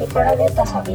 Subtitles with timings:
[0.00, 0.94] ミコラデータサビ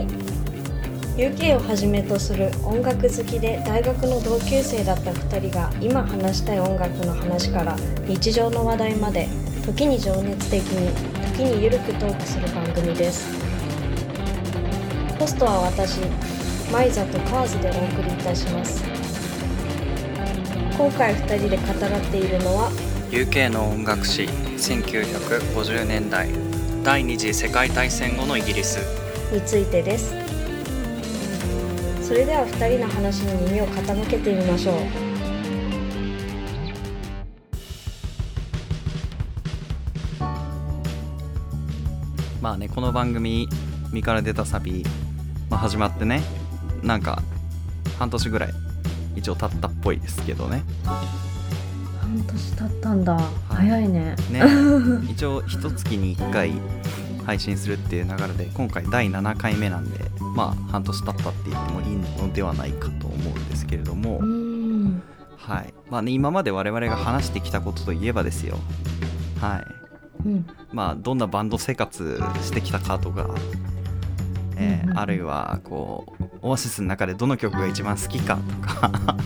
[1.15, 7.77] UK をはじめとする音楽好きで大学の同級生だった2人が今話したい音楽の話から
[8.07, 9.27] 日常の話題まで
[9.65, 10.93] 時に情熱的に
[11.33, 13.29] 時にゆるくトークする番組です。
[15.17, 15.99] ホストは私
[16.71, 18.83] マイザとカーズでお送りいたします。
[20.77, 22.69] 今回2人で語らっているのは
[23.11, 26.48] UK の音楽史1950年代
[26.83, 28.77] 第二次世界大戦後のイギリス。
[29.33, 30.13] についてです。
[32.01, 34.75] それでは2人の話に耳を傾けてみましょう。
[42.41, 43.49] まあねこの番組
[43.91, 44.85] 「身から出たサビ」
[45.51, 46.21] まあ、始まってね
[46.81, 47.21] なんか
[47.99, 48.53] 半年ぐらい
[49.17, 50.63] 一応経ったっぽいですけどね。
[51.99, 53.19] 半年経ったんだ、
[53.59, 54.15] 早いね。
[54.31, 54.41] ね。
[55.11, 56.53] 一応一月に1回
[57.25, 59.99] 配信するっていう流れで今回第7回目なんで
[60.35, 64.19] まあ半年経ったって言ってもいいのではないかと思うんですけれども。
[64.19, 65.01] うん。
[65.37, 65.73] はい。
[65.89, 68.57] まあね今まで我々が話してきたことといえばですよ。
[69.41, 69.57] は
[70.23, 70.27] い。
[70.27, 70.45] うん。
[70.71, 73.29] まあどんなバンド生活してきたかとか、
[74.55, 74.99] えーうんうん。
[74.99, 79.17] あるいはこうオアシスの中でどの曲が一番好きかとか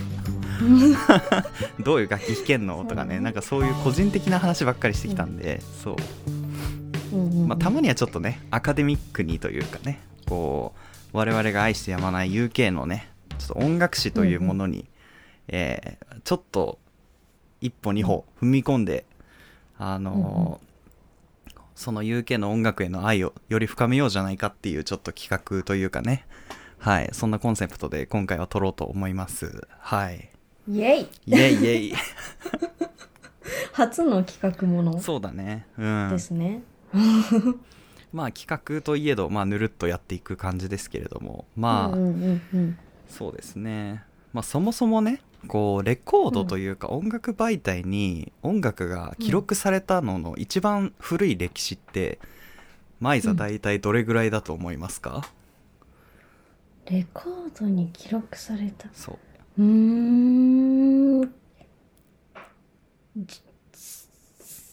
[1.79, 2.83] どういう楽器弾けんの？
[2.85, 5.95] とかねなんかそういう個人的な話ばっかりしてきたんで、そう。
[7.47, 10.73] まあ、たまにはちょっとねアカデミックにというかねこ
[11.13, 14.89] う我々が愛してやまない UK のねちょっと音楽史というものに、
[15.47, 16.79] えーちょっと
[17.61, 19.05] 一歩二歩踏み込んで
[19.77, 20.73] あのー
[21.75, 26.25] その UK の音楽への愛をより深めようじゃないかっていうちょっと企画というかね。
[26.77, 27.09] はい。
[27.13, 29.67] そんなコンセプトで今回は撮ろうと思います。
[29.79, 30.29] はい
[30.67, 31.07] イエイ。
[31.25, 31.93] イエイイエイ。
[33.73, 34.99] 初の企画もの？
[34.99, 35.67] そうだね。
[35.77, 36.09] うん。
[36.09, 36.63] ですね、
[38.13, 41.45] まあ企画といえど、まあ、ぬるっとやっていく感じですけれども。
[41.55, 42.77] まあ、うんうんうん
[43.09, 52.17] そうですね、まあ、そもそもねこうレコードというか音楽媒体に音楽が記録されたのの一番古い歴史って、
[52.99, 55.27] マイザ大体どれぐらいだと思いますか、
[56.89, 58.87] レコードに記録された？
[58.93, 59.17] そう
[59.57, 61.21] うーん。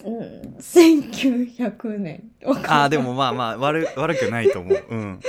[0.05, 2.31] うん1900年
[2.67, 5.21] ああでもまあまあ悪悪くないと思う、うん、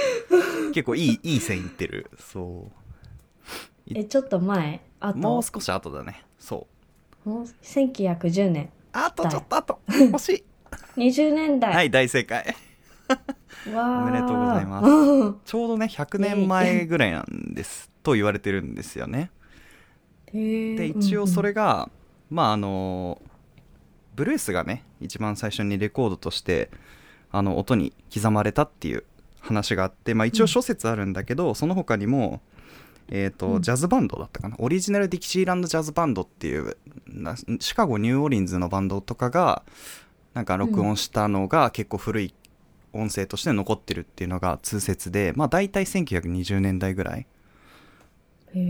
[0.74, 6.68] 結構いいいい線いってるそうえちょっと前あともう少し後だねそ
[7.26, 10.46] うもう1910年あとちょっと後惜し
[10.98, 12.56] い20年代、はい大正解
[13.74, 14.88] わおめでとうございます
[15.46, 19.32] ちょうどね100年前ぐらいなんですと言われてるんですよね
[20.34, 21.48] で一応そうん。
[21.48, 21.90] れが、
[22.30, 23.22] まああの
[24.16, 26.70] ブルースがね一番最初にレコードとして
[27.32, 29.04] あの音に刻まれたっていう
[29.40, 32.42] 話があって、まあ、一応諸説あるんだけど、その他にも、
[33.10, 33.62] えーとうん。
[33.62, 34.56] ジャズバンドだったかな？
[34.60, 36.78] オリジナル・ディキシーランド・ジャズバンドっていう
[37.08, 39.64] なシカゴニューオーリンズのバンドとかが
[40.34, 42.34] なんか録音したのが結構古い
[42.94, 47.26] 音声として残ってるっていうのが通説で、まあ、大体1920年代ぐらい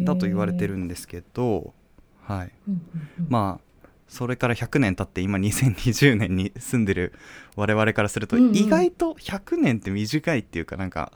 [0.04, 1.74] だと言われてるんですけど、
[2.22, 3.28] はい、うんうんうん。
[3.30, 7.14] まあそれから100年経って今2020年に住んでる
[7.56, 11.14] 我々からすると意外と100年って短いっていうかなんか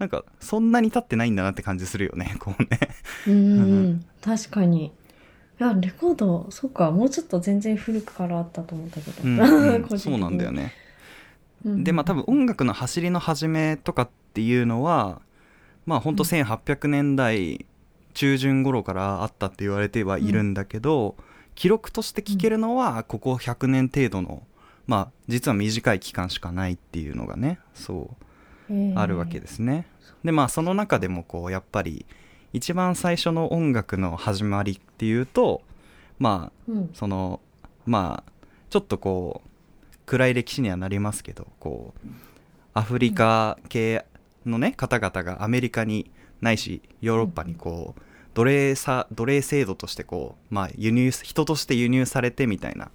[0.00, 2.68] なんかそんなに経ってないんだなって感じするよね こうね。
[3.28, 4.86] うん確かに。
[4.86, 9.88] いやレコードそうかもうちょっと全然古くからあったと思ったけど、うんうん。
[9.98, 10.72] そうなんだよね。
[11.64, 15.20] うんでまあ多分音楽の走りの始めとかっていうのは
[15.86, 16.16] まあほん。
[16.16, 17.64] と1800年代
[18.16, 21.16] 中旬頃からあったって言われてはいるんだけど、
[21.54, 24.42] 記録として聞けるのはここ100年程度の
[24.86, 28.16] まあ実は短い期間しかないっていうのがねそ
[28.70, 29.86] うあるわけですね。
[30.24, 32.06] でまあその中でもこうやっぱり
[32.54, 35.60] 一番最初の音楽の始まりっていうと
[36.18, 36.90] まあうん。
[36.94, 37.40] その
[37.84, 38.32] まあ
[38.70, 42.08] ちょっとこう暗い歴史にはなりますけどこう
[42.72, 44.06] アフリカ系
[44.46, 46.10] のね方々がアメリカに
[46.40, 48.05] ないしヨーロッパにこう
[48.36, 52.90] 奴隷さ奴隷制度としてこうまあ輸入人として輸入されてみたいな。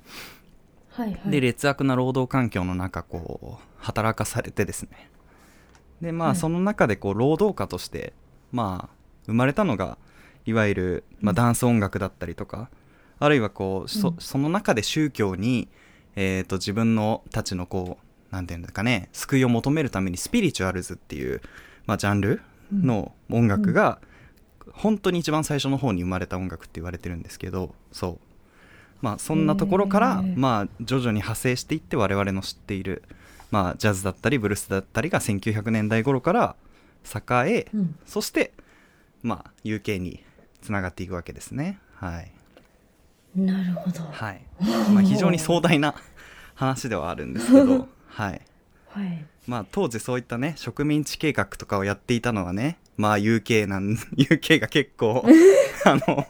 [0.91, 1.31] はいはい。
[1.31, 5.09] で劣悪な労働環境の中こう働かされてですね。
[5.99, 6.33] でまはい。
[6.33, 8.13] あその中でこう労働家として
[8.51, 8.95] まあ
[9.25, 9.97] 生まれたのが
[10.45, 12.69] いわゆる、まあ、ダンス音楽だったりとか、
[13.17, 14.15] あるいはこうそうん。
[14.19, 15.69] その中で宗教に、
[16.15, 21.41] えー、と自分のたちのこうなんていうんですかね救いを求めるためにスピリチュアルズっていう、
[21.87, 22.41] まあ、ジャンル
[22.71, 23.99] の音楽が、
[24.73, 28.19] 本当に一番最初の方に生まれた音楽って言われてるんですけどそう
[29.01, 33.01] まあそんなところから、まあ徐々に派生していって我々の知っている
[33.51, 36.55] まあ、ジャズだったりブルースだったりが1900年代頃から
[37.05, 38.53] 栄え、うんそして、
[39.21, 40.23] まあ、UK に
[40.61, 41.79] つながっていくわけですね。
[41.95, 42.31] はい。
[43.35, 44.41] なるほどはい。
[44.93, 45.95] まあ、非常に壮大な
[46.55, 48.41] 話ではあるんですけど、 はい。
[48.89, 55.25] はいまあ、当時そういったね、植民地計画とかをやっていたのはね、まあ、UK なん、 UK が結構、
[55.85, 56.25] あの、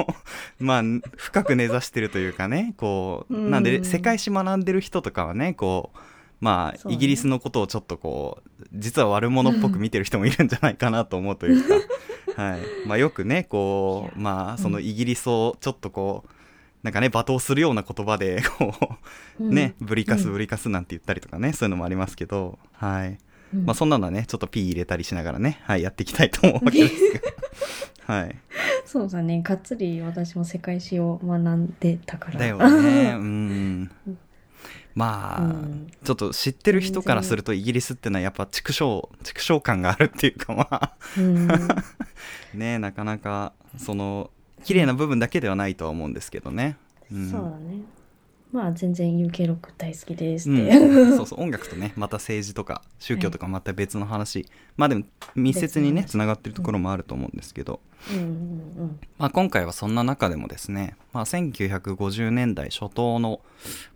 [0.58, 0.84] まあ、
[1.18, 3.86] 深く根ざしてるというかね、こう、なんで、うん。
[3.86, 6.00] 世界史学んでる人とかはね、こう、
[6.40, 6.94] まあ、ね。
[6.94, 11.76] イギリスのことをちょっとこう、実は悪者っぽく見てる人もいるんじゃないかなと思うというか、
[12.42, 12.62] はい。
[12.88, 16.30] まあ、よくね、こう、まあ、そのイギリスをちょっとこう、
[16.84, 18.74] なんかね、罵倒するような言葉で、こ
[19.42, 19.54] う、うん。
[19.54, 20.32] ね、ブリカスうん。
[20.32, 23.18] ブリカスなんて言ったりとかね、そういうのもありますけど、はい。
[23.54, 27.20] うんまあそんなのはね、ちょっと P 入れたりしながらね、はい、やっていきたいと思うわけですが。
[28.16, 28.36] はい。
[28.86, 33.14] そうだねがっつり私も世界史を学んでたからだよね。
[33.16, 33.92] うん。
[34.94, 41.48] まあ、うんちょっと知ってる人からするとイギリスってのはやっぱ畜生、畜生感があるっていうかまあ、うん
[42.54, 44.30] ね、なかなか、その、
[44.66, 46.76] 綺麗な部分だけではないとは思うんですけどね。
[47.12, 47.84] うんそうだね
[48.52, 54.46] まあ全然 UK ロック大好きですうって、ん、 そうそう音楽とねまた政治とか宗教とかまた別の話、
[54.78, 55.06] まあでも
[55.36, 57.80] 密接にね別つながってるところもあると思うんですけど、
[58.12, 63.42] うんうんまあ、今回はそんな中でもですね、まあ、1950年代初頭の、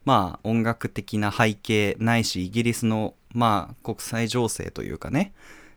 [0.05, 5.33] まあ、音楽的な背景ないしイギリスの、まあ、国際情勢というかね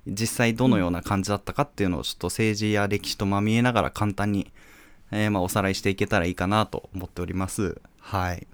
[0.06, 4.50] 実際どのような感じだったかっていうのをちょっと政治や歴史とまみえながら簡単に、
[5.10, 7.80] えーまあおさらいしていけたらいいかなと思っております。
[8.00, 8.46] はい。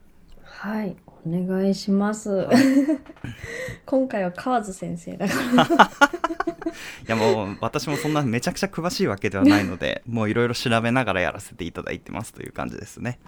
[0.65, 0.97] はい
[1.27, 2.49] お願いします
[3.85, 13.19] 今回は河津先生だから いやもう私もそんなめちゃくちゃ詳しいわけではないので、 もういろいろ調べながらやらせていただいてますという感じですね。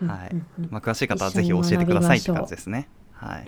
[0.00, 0.34] はい。
[0.70, 2.88] まあ、詳しい方はぜひ教えてくださいって感じですね。
[3.12, 3.44] はい。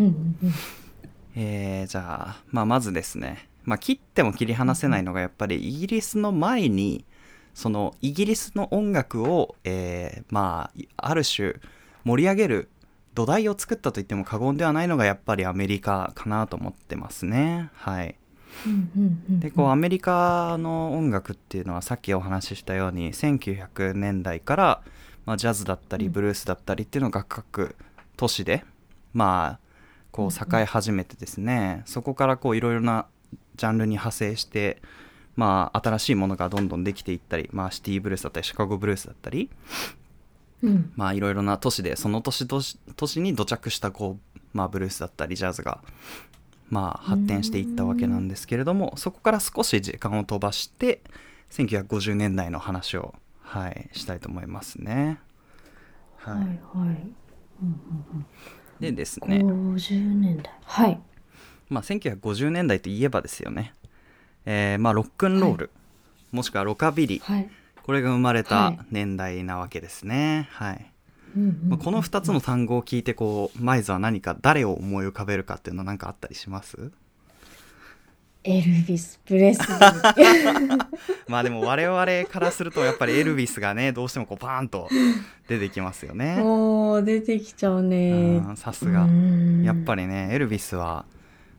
[1.35, 7.06] えー、じゃあ、まあ、まずですね、まあ、切っても切り離せないのがやっぱりイギリスの前に
[7.55, 11.55] そのイギリスの音楽を、えーまあある種
[12.05, 12.69] 盛り上げる
[13.14, 17.70] 土台を作ったと言っても過言ではないのがやっぱりアメリカかなと思ってますね。
[17.75, 18.16] はい。
[19.28, 24.82] でこうアメリカの音楽っていうのはさっきお話ししたように1900年代から、
[25.26, 26.12] まあ、ジャズだったりうん。
[26.12, 27.76] ブルースだったりっていうのが各
[28.16, 28.64] 都市で
[29.12, 29.64] まあ
[30.11, 33.06] こう栄え始めてですね、そこからこういろいろな
[33.56, 34.81] ジャンルに派生して
[35.37, 39.50] まあ新しいものがどんどんできていったり、まあ、シティブルースだったりシカゴブルースだったり
[40.64, 40.93] うん。
[40.96, 45.81] まあいろいろな都市でその都市都市都市に土着したこう、まあ、ブルースだったりジャズが
[46.70, 51.02] まあ発展していったわけなんですけれどもそこから少し時間を飛ばして
[51.50, 55.20] 1950年代の話を、はい、したいと思いますね。
[56.16, 56.34] はい。
[56.34, 57.14] はいはい。
[58.81, 60.52] でですね、50年代。
[60.64, 61.00] はい。
[61.69, 63.72] まあ、1950年代といえばですよね、
[64.44, 65.70] えーまあ、ロックンロール、
[66.32, 67.49] もしくはロカビリーはい
[67.84, 68.76] これが生まれはい。
[68.78, 70.48] た年代なわけですね。
[70.52, 70.90] はい。
[71.36, 76.92] うんうんまあ、この2つの単語を聞いてこうマイズは何か誰を思い浮かべるかっていうのは何かあったりします？
[78.44, 80.78] エルビス・プレスリー。
[81.28, 84.88] まあでも我々からするとやっぱりエルビスがねどうしてもこうパーンと
[85.48, 86.37] 出てきますよね。
[86.37, 88.10] もう出てきちゃうね。
[88.46, 89.06] うんさすが。
[89.62, 91.04] やっぱりりねエルビスは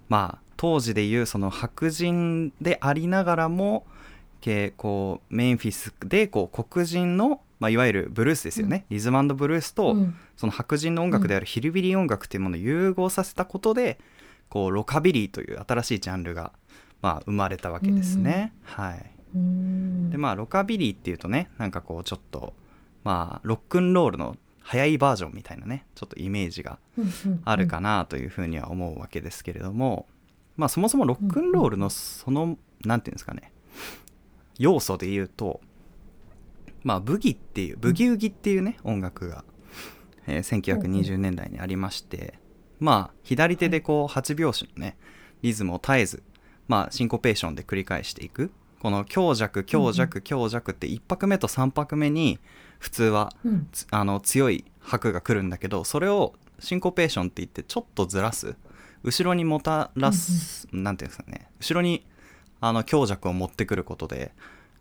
[0.09, 3.85] まあ当時でいうその白人でありながらも
[4.45, 10.15] けこうメンフィスでこう黒人の、まあ、いわゆるブルースですよね、リズムブルースと、うん。
[10.37, 13.97] その白人の音楽であるヒルビリー音楽っていうものを融合させたことで
[14.49, 16.51] こうロカビリーという新しいジャンルが、
[17.01, 18.53] まあ、生まれたわけですね。
[18.61, 20.11] はい、うん。
[20.11, 22.53] でまあロカビリーっていうとねなんかこうちょっと
[23.03, 26.77] まあロックンロールの早いバージョンみたいなねちょっとイメージが
[27.45, 30.07] あるかなというふうには思うわけですけれども、
[30.57, 33.51] まあそもそもロックンロールのそのなんていうんですかね
[34.57, 35.61] 要素で言うと
[36.83, 39.43] まあブギっていうブギウギっていうね音楽が、
[40.27, 42.35] えー1920年代にありまして
[42.79, 44.97] まあ左手でこう8拍子のね
[45.41, 46.23] リズムを絶えず
[46.67, 48.51] まあシンコペーションで繰り返していく。
[48.81, 52.37] この強弱強弱強弱って1拍目と3拍目に
[52.77, 53.33] 普通は
[53.89, 58.55] あの強い拍が来るんだけどそれをシンコペーションって言ってちょっとずらす。
[59.01, 61.47] 後ろにもたらす、なんていうんですかね。
[61.59, 62.05] 後ろに
[62.61, 64.31] あの強弱を持ってくることで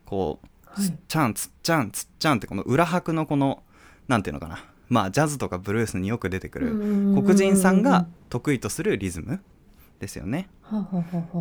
[0.05, 0.87] こうはい。
[0.87, 3.63] つっちゃんつっちゃんつっちゃんってこの裏拍のこの
[4.09, 4.65] なんていうのかな。
[4.89, 6.73] まあジャズとかブルースによく出てくる
[7.23, 9.41] 黒人さんが得意とするリズム
[9.99, 10.49] ですよね。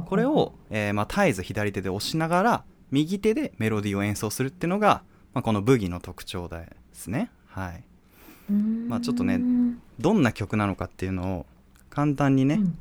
[0.06, 7.32] これを、えーまあ、絶えず左手で押しながら右手でメロディーを演奏するっていうのが、まあ、このブギの特徴ですね。
[7.48, 7.84] はい。
[8.52, 9.42] まあちょっとね
[10.00, 11.46] どんな曲なのかっていうのを
[11.90, 12.78] 簡単にね、うん。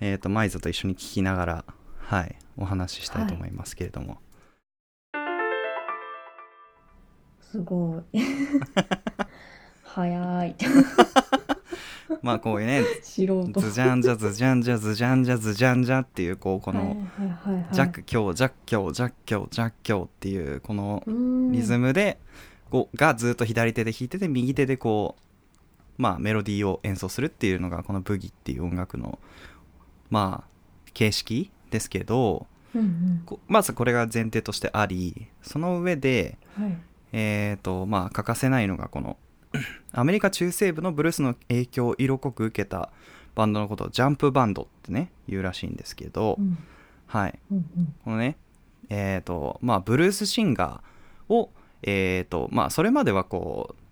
[0.00, 1.64] えっ、とマイズと一緒に聞きながら
[2.06, 2.36] はい。
[2.56, 4.18] お話ししたいと思いますけれども、
[7.40, 8.20] すごい。
[9.82, 10.56] 早い。
[12.22, 16.94] まあこういうねズジャンジャズジャンジャズジャンジャズジャンジャっていうこうこのはいは
[17.26, 17.74] いはいはい。
[17.74, 21.02] ジャック強ジャック強ジャック強ジャック強っていうこの
[21.50, 22.18] リズムムで
[22.70, 29.18] こうがずっと左手で弾いてて右手でこうまあメロディーを演奏するっていうのがこのブギっていう音楽の
[30.10, 30.48] まあ
[30.94, 33.22] 形式ですけどうんうん。
[33.26, 36.78] こまずこれが前提としてありその上ではい。
[37.14, 39.16] えーとまあ欠かせないのがこの
[39.92, 42.90] アメリカ中西部のブルースの影響を色濃く受けた
[43.34, 46.56] バンドのことをジャンプバンドってね言うらしいんですけど、うん。
[47.06, 47.38] はい。
[47.50, 47.94] うんうん。
[48.04, 48.36] このね
[48.88, 51.50] えーとまあブルースシンガーを
[51.82, 53.82] えーとまあそれまではこう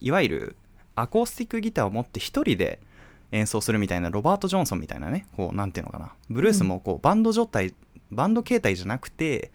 [0.00, 0.56] いわゆる
[0.94, 2.80] アコースティックギターを持って一人で
[3.32, 6.12] 演奏するみたいなロバート・ジョンソンみたいなねこうなんていうのかな。
[6.30, 7.74] ブルースもこうバンド状態
[8.10, 9.52] バンド形態じゃなくて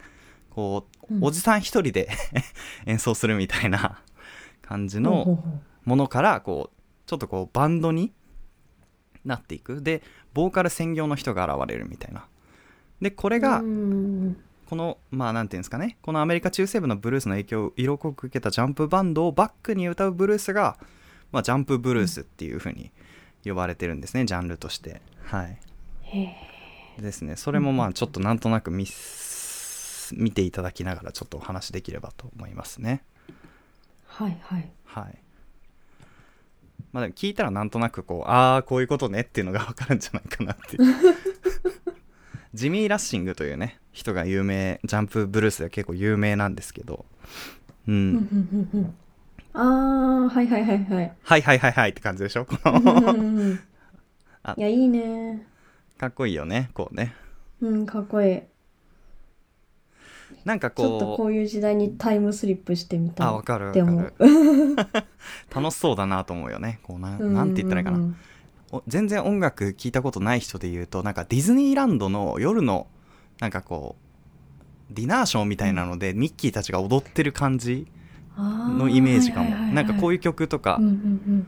[0.49, 1.23] こううん。
[1.23, 2.09] おじさん一人で
[2.85, 4.01] 演奏するみたいな
[4.61, 5.43] 感じの
[5.85, 8.13] ものからこうちょっとこうバンドに
[9.25, 9.81] なっていく。
[9.81, 10.03] で
[10.33, 12.27] ボーカル専業の人が現れるみたいな。
[13.01, 14.37] でこれがうん。
[14.69, 15.97] このまあなんていうんですかね。
[16.01, 20.77] このアメリカ中西部のブルースの影響を色濃く受けたジャンプバンドをバックに歌うブルースが、
[21.31, 22.91] まあ、ジャンプブルースっていう風に
[23.45, 25.01] 呼ばれてるんですねジャンルとして。
[25.25, 25.57] はい。
[27.01, 27.35] ですね。
[27.35, 33.03] それもまあちょっとなんとなく見す見ていただきながらちょっとお話しできればと思いますね。
[34.05, 34.71] はいはい。
[34.85, 35.17] はい。
[36.91, 40.95] まあでも聞いたらなんとなくこうああこういうことねっていうのがわかるんじゃないかなっていう。
[42.53, 47.05] ジミー・ラッシングというね人が有名ジャンプブルースでは結構有名なんですけど。
[47.87, 48.95] うん
[49.53, 51.13] ああ、はいはいはいはい。
[51.23, 52.47] はいはいはいはいって感じでしょ？
[54.57, 55.45] いや、いいね。
[55.97, 57.13] かっこいいよね、こうね。
[57.61, 58.41] うん、かっこいい。
[60.43, 60.85] なんかこう。
[60.87, 63.27] ちょっとこういう時代にタイムスリップしてみたい。
[63.27, 64.13] あ、わかるわかる。
[65.53, 66.79] 楽しそうだなと思うよね。
[66.83, 68.13] こうな、なんて言ったらいいかな。
[68.71, 72.87] お、全然音楽聞いたことない人で言うと、なんかディズニーランドの夜の、
[73.39, 73.95] なんかこ
[74.89, 77.87] う、ディナーショーみたいなので、ミッキーたちが踊ってる感じ。
[78.37, 80.77] のイメージかも、なんかこういいう曲とか。
[80.79, 81.45] うん、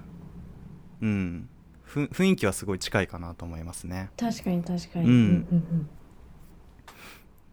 [1.02, 1.50] うん
[1.88, 4.10] 雰囲気はすごい近いかなと思いますね。
[4.18, 5.06] 確かに確かに。
[5.06, 5.12] うん。
[5.12, 5.16] う
[5.56, 5.90] ん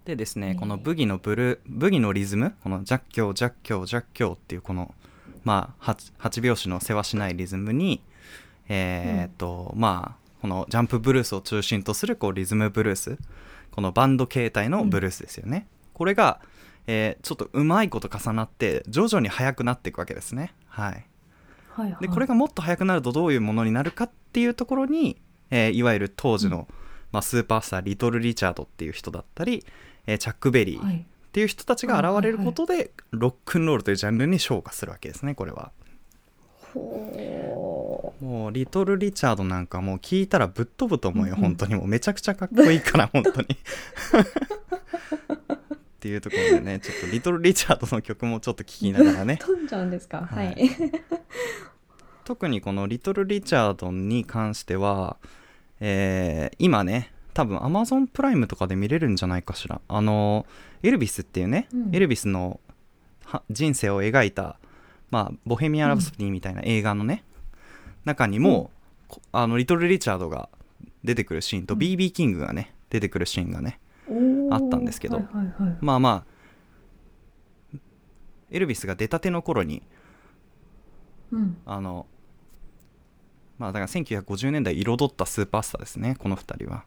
[0.04, 4.92] でですねこのブギのブルブギのリズムこのジャッキョージャッキョージャッキョーっていうこの
[5.44, 8.02] まあ 8, 8拍子のせわしないリズムに
[8.68, 13.16] えーっと、まあこのジャンプブルースを中心とするこうリズムブルース
[13.70, 16.40] このバンド形態のブルースですよね、これが、
[16.86, 20.54] えーちょっとうまいこと重なって徐々に速くなっていくわけですね。
[20.66, 21.06] はい。
[21.70, 22.02] はいはい。
[22.02, 25.20] でこれがもっと速くなるとどういうものになるかっていうところに、
[25.50, 26.66] えーいわゆる当時の、
[27.12, 29.64] まあ、スーパースターリトル・リチャードっていう人だったり、
[30.06, 31.06] えーチャック・ベリーっはい。
[31.32, 35.72] ていう人たちが現れることで、ロックンロールというジャンルに昇華するわけですねこれは。
[36.74, 41.74] ほもうリトル・リチャードなんかもう聞いたらぶっ飛ぶと思うよ、本当に。
[41.74, 43.46] もうめちゃくちゃかっこいいから 本当に
[46.02, 49.38] っていうところでね ちょっとリトル・リチャードの曲もちょっと聴きながらね。
[49.40, 50.22] う飛んじゃうんですか？
[50.22, 50.52] ははい。
[50.52, 50.70] い
[52.24, 55.16] 特にこのリトル・リチャードに関しては、
[55.78, 59.80] えー今ね多分 Amazon プライムとかで見れるんじゃないかしら。
[59.86, 60.44] あの
[60.82, 61.94] エルビスっていうね、うん。
[61.94, 62.58] エルビスの
[63.24, 64.58] は人生を描いた、
[65.10, 67.22] まあ、ボヘミアン・ラプソディみたいな映画のね、
[68.04, 68.70] 中にも、
[69.08, 70.48] こあのリトル・リチャードが
[71.04, 71.80] 出てくるシーンと、うん。
[71.80, 73.78] BB キングがね出てくるシーンがね
[74.54, 76.32] あったんですけどはいはいはいまあまあ
[78.50, 79.82] エルビスが出たての頃に
[81.32, 81.56] うん。
[81.64, 82.06] あの
[83.58, 86.84] まあだから1950年代彩ったスーパースターですねこの2人は。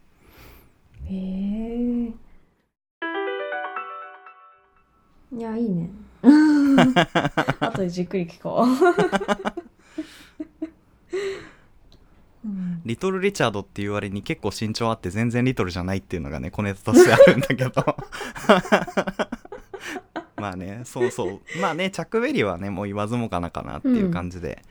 [1.05, 2.13] へえ
[5.35, 5.89] いやいいね。
[7.59, 8.67] 後でじっくり聞こう、
[12.45, 17.71] うん、リトル・リチャードっていう割に結構身長あって全然リトルじゃないっていうのがね小ネタとしてあるんだけど。
[20.37, 21.39] まあねそうそう。
[21.59, 24.61] まあねチャック・ベリーはねもう言わずもがなかなっていう感じで、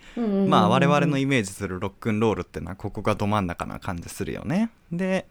[0.47, 4.71] まあ我々のイメージするロックンロールっていうのはここがど真ん中な感じするよね。
[4.93, 5.27] で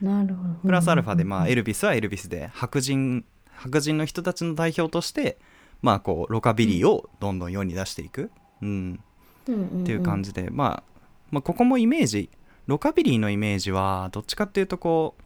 [0.00, 0.54] なるほど。
[0.64, 3.24] プラスアルファでまあエルルビスはエルビスで白人
[3.54, 5.38] 白人の人たちの代表として
[5.80, 8.30] まあこうロカビリーをどんどん世に出していく、
[8.62, 9.00] うん、
[9.44, 10.93] っていう感じじで、まあ、
[11.34, 12.30] まあここもイメージ
[12.66, 15.22] ロカビリーのイメージはどっちかっていうとこう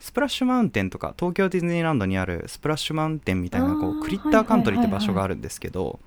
[0.00, 6.00] スプラッシュマウンテンとか東京ディズニーランドにあるスプラッシュマウンテンみたいなこうクリッターカントリーって場はいはいはいはい所があるんですけど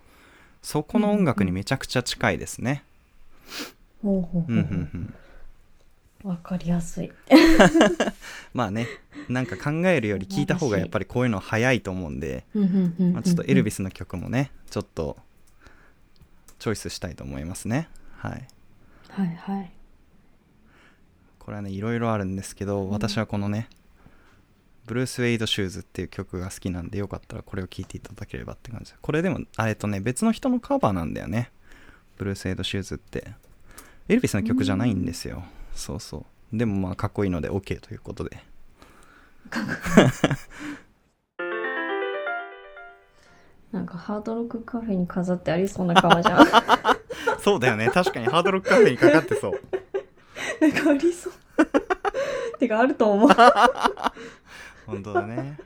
[0.61, 2.83] そこの音楽にめちゃくちゃ近いですね。
[6.23, 7.11] わかりやすい。
[8.53, 8.87] まあね
[9.29, 15.15] なんか考えるより聞いた方がやっぱりこういうの早いと思うんで、まあ、ちょっとエルビスの曲もねちょっと
[16.59, 17.87] チョイスしたいと思いますね。
[18.17, 18.47] はい
[19.17, 19.71] はいはい。
[21.39, 23.67] これはねいろいろあるんですけど、私はこのね
[24.85, 28.93] ブルース・ウェイド・シューズっていう曲が好きなんでよかったらこれを聴いていただければって感じ。
[29.01, 31.51] これでもあれとね別の人のカバーなんだよね。
[32.17, 33.33] ブルース・ウェイド・シューズって。
[34.07, 35.43] エルビスの曲じゃないんですよ、
[35.73, 36.57] そうそう。
[36.57, 38.37] でもまあかっこいいので OK ということで
[43.71, 46.47] なんかハードロックカフェに飾ってありそうな革じゃん。
[47.43, 47.89] そうだよね。
[47.89, 49.51] 確かにハードロックカフェにかかってそう。
[50.61, 51.33] なんかありそう。
[52.59, 53.29] てかあると思う。
[54.85, 55.57] 本当だね。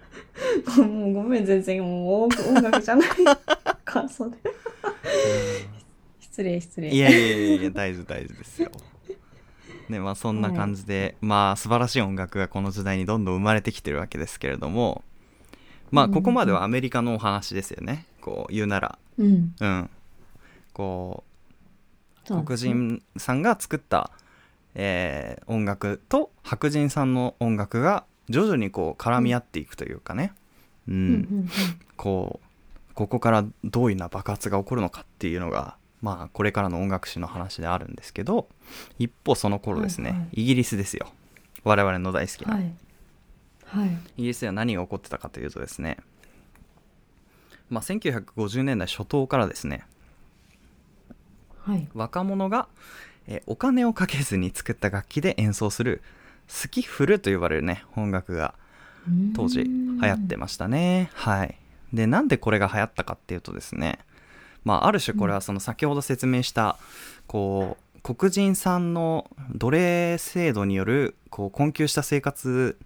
[0.78, 3.10] もうごめん全然もう音楽じゃない。
[3.86, 4.38] 感想で。
[6.20, 6.90] 失礼失礼。
[6.90, 8.72] いやいやいやいや大丈夫大丈夫ですよ。
[9.90, 15.04] ねまあそんな感じで、まあ素晴らしい音楽がこの時代にどんどん生まれてきてるわけですけれども
[15.92, 18.06] まあここまではアメリカのお話ですよね。
[18.22, 18.98] こう言うなら。
[19.18, 19.54] うん。
[19.60, 19.90] うん。
[20.74, 21.24] こ
[22.30, 24.12] う黒人さんが作った、
[24.74, 30.34] えー音楽と白人さんの音楽が徐々にこう絡み合っていくというかね、
[30.88, 31.50] うんうんうん。
[31.98, 38.48] こうここからどういうような爆発が起こるのかっていうのがまあこれからの音楽史の話であるんですけど
[38.98, 40.30] 一方その頃ですね、はいはい。
[40.42, 41.08] イギリスですよ。
[41.64, 42.74] 我々の大好きな、はい
[43.72, 43.90] はい。
[44.18, 45.98] イギリスでは何が起こってたかというとですね。
[47.70, 49.86] まあ1950年代初頭からですね。
[51.60, 51.88] はい。
[51.94, 52.68] 若者が、
[53.28, 56.02] えーお金をかけずに作った楽器で演奏する
[56.48, 58.56] スキッフルと呼ばれるね音楽が
[59.36, 61.10] 当時流行ってましたね。
[61.14, 61.58] はい。
[61.94, 64.00] でなんでこれが流行ったかっていうとですね。
[64.66, 66.78] まあある種これはその先ほど説明した
[67.28, 72.78] こう黒人さんの奴隷制度によるこう困窮した生活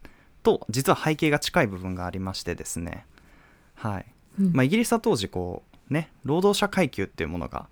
[0.46, 3.06] と実は背景が近い部分がありましてですね。
[3.74, 4.06] はい。
[4.40, 4.54] うん。
[4.54, 7.68] まあ、イギリスは当時こうね労働者階級っていうものが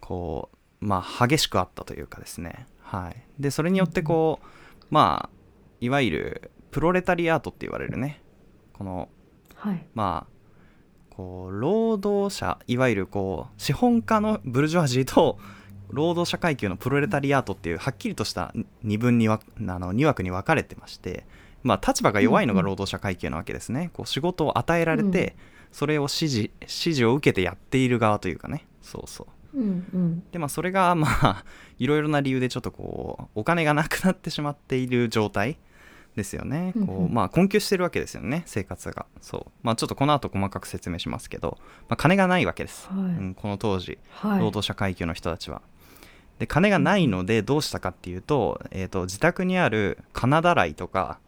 [0.00, 0.50] こ
[0.82, 2.66] うまあ激しくあったというかですね。
[2.82, 3.16] はい。
[3.38, 4.46] でそれによってこう
[4.90, 5.36] まあ
[5.80, 8.20] いわゆるプロレタリアートって言われるね。
[8.72, 9.08] この
[9.54, 9.86] はい。
[9.94, 15.38] まあこう労働者いわゆるこう資本家のブルジョワジーと
[15.88, 21.24] 労働者階級のプロレタリアートっていうはっきりとした二分にわあの二枠に分かれてまして
[21.66, 25.36] まあ立場が弱いのが労働者階級なわけですね、こう仕事を与えられて、
[25.72, 28.66] それを指示指示を受けてやっている側というかね。
[28.82, 29.58] そうそう。
[29.58, 30.24] うんうん。
[30.30, 31.44] でまあそれが まあ
[31.78, 35.58] いろいろな理由でちょっとこうお金がなくなってしまっている状態
[36.14, 36.72] ですよね。
[36.76, 39.06] うんうこうんまあ困窮してるわけですよね生活が。
[39.20, 39.52] そう。
[39.62, 42.98] まあちょっとこの後細かく説明しますけど、まあ、金がないわけです、はい。
[42.98, 44.40] うん、この当時はい。
[44.40, 45.62] 労働者階級の人たちは。
[46.38, 51.18] で金がないのでどうしたかっていうと,、えー、と自宅にある金だらいとか、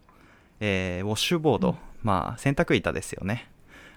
[0.61, 1.77] えーウォッシュボード、うん。
[2.03, 3.51] まあ洗濯板ですよね。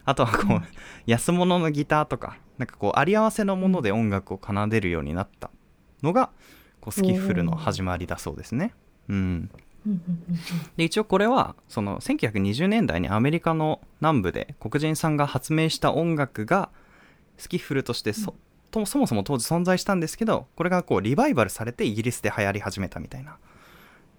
[0.06, 0.64] あとはこう、うん。
[1.06, 5.50] 安物のギターとかなんかこうあり合わせのもので音楽を奏でるようになった
[6.04, 6.30] のが
[6.80, 8.74] こうスキッフルの始まりだそうですね。
[9.10, 9.50] うん。
[10.78, 16.70] で一応これはその1920年代にアメリカの南部で黒人さんが発明した音楽が
[17.38, 18.36] スキッフルとしてそ,、
[18.70, 23.38] とそもそも当時存在したんですけどこれがこうリバイバルされてイギリスで流行り始めたみたいな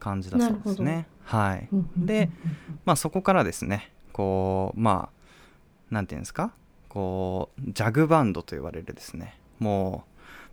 [0.02, 1.06] 感じだそうですね。
[1.24, 2.28] はい、で
[2.84, 5.10] まあそこからですねこうま
[5.90, 6.52] あなんていうんですか？
[6.88, 10.04] こうジャグバンドと言われるですねも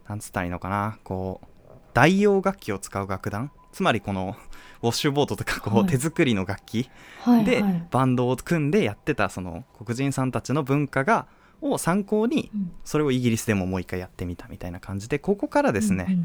[0.05, 0.99] うなんつったらいいのかな？
[1.03, 1.47] こう
[1.95, 3.51] 代用楽器を使う楽団？
[3.71, 4.35] つまりこの
[4.83, 5.83] ウォッシュボードとかこはい。
[5.85, 6.89] う手作りの楽器
[7.23, 7.87] はいではい。
[7.89, 11.25] バンドを組んでやってたその黒人さんたちの文化が
[11.61, 12.71] を参考にうん。
[12.83, 16.17] それをイギリスでももう一回やってみたみたいな感じでここからですね、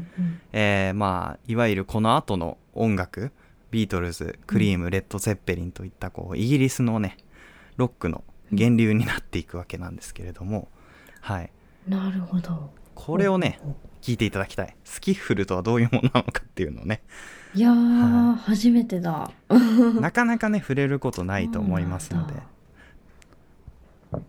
[0.51, 3.31] えーまあいわゆるこの後の音楽
[3.71, 7.17] ビートルズクリーム、レッド・ゼッペリンといったこうイギリスのね
[7.77, 10.69] ロックの源流になっていくわけなんですけれども、
[11.21, 11.51] はい。
[11.87, 12.71] なるほど。
[12.93, 13.59] これをね
[14.01, 14.75] 聞いていただきたい。
[14.83, 17.01] スキッフルとはどういうものなのかっていうのをね。
[17.53, 19.31] いやー、は初めてだ。
[19.99, 22.41] なかなかね触れることないと思いますのでそう
[24.11, 24.21] なん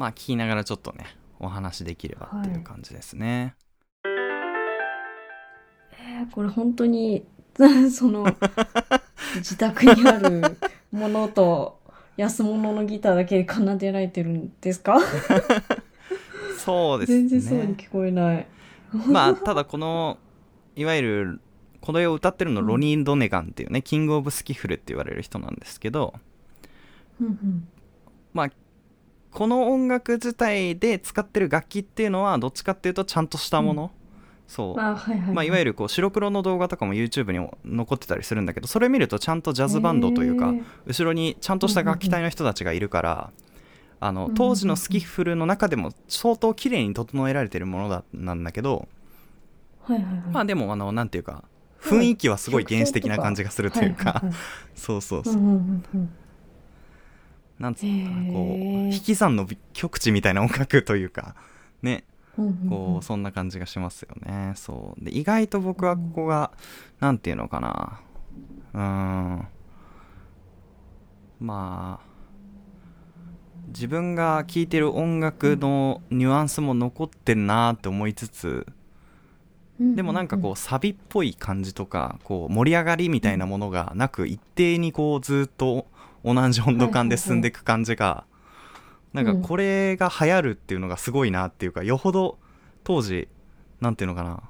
[0.00, 1.04] まあ聞きながらちょっとね
[1.38, 3.54] お話できればっていう感じですね、
[5.92, 7.24] えーこれ本当に
[7.92, 8.24] その
[9.36, 10.56] 自宅にある
[10.90, 11.80] ものと
[12.16, 14.98] 安物のギターだけで奏でられてるんですか？
[16.58, 17.28] そうですね。
[17.28, 18.46] 全然そうに聞こえない。
[19.06, 20.18] まあただこの
[20.76, 21.40] いわゆる
[21.80, 22.66] これを歌ってるのうん。
[22.66, 26.14] ロニー・ドネガンっていうね、キング・オブ・スキフルって言われる人なんですけど
[27.20, 27.68] うんうん。
[28.34, 28.50] まあ
[29.32, 33.90] この音楽自体で使ってる楽器っていうのはどっちかっていうとちゃんとしたもの、
[34.50, 34.80] そう。
[34.80, 40.64] あはいはい、まあ、いわゆるこう白黒の動画とかも YouTube にも残ってたりするんだけどそれ見るとちゃんとジャズバンドというかへー。
[40.86, 43.30] 後ろにちゃんとした楽器隊の人たちがいるから
[44.00, 44.34] あのうん。
[44.34, 48.88] 当時のスキッフルの中でも相当綺麗に整えられてるものだなんだけど
[49.82, 50.22] はいはいはい。
[50.32, 51.44] まあでもあのなんていうか
[51.80, 54.04] 雰囲気はすごい原始的な感じがするというか。
[54.04, 54.34] はいはいはい。
[54.74, 55.34] そうそうそう。
[55.34, 56.10] うんうんうんうん
[57.60, 58.46] なんつうのかなこう
[58.92, 61.36] 引き算の極致みたいな音楽というか
[61.82, 62.04] ね。
[62.70, 64.52] こうそんな感じがしますよね。
[64.56, 65.04] そう。
[65.04, 66.52] で意外と僕はここが
[66.98, 68.00] なんていうのかな。
[68.72, 68.80] うー
[69.42, 69.48] ん。
[71.38, 72.10] まあ
[73.68, 78.66] 自分が聴いてる音楽のニュアンスも残ってるなって思いつつ
[79.78, 85.86] でもなんかこうサビっぽい感じとかこう盛り上がりみたいなものがなく一定にこうずっと
[86.24, 88.24] 同じ温度感で進んでいく感じが
[89.12, 92.38] なんかこれが流行るっていうのがすごいなっていうかよほど
[92.84, 93.28] 当時
[93.80, 94.42] なんていうのかな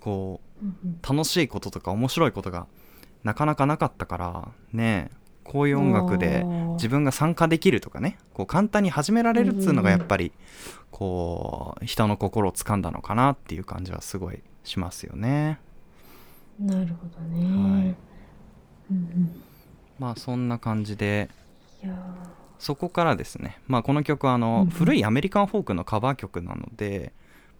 [0.00, 2.66] こう楽しいこととか面白いことが
[3.22, 5.10] なかなかなかったからね
[5.42, 10.32] こういう音楽で自分が参加できるとかねこう簡単に始められるっつうのがやっぱり
[10.90, 15.60] こう人の心を掴んだのかなっていう感じはすごいしますよね。
[16.58, 17.50] なるほどね、はい。
[17.50, 17.94] うん
[18.90, 19.42] うん
[19.98, 21.28] まあそんな感じで。
[22.58, 27.12] そこからですね、まあ、この曲はあの、うん古いアメリカンフォークのカバー曲なので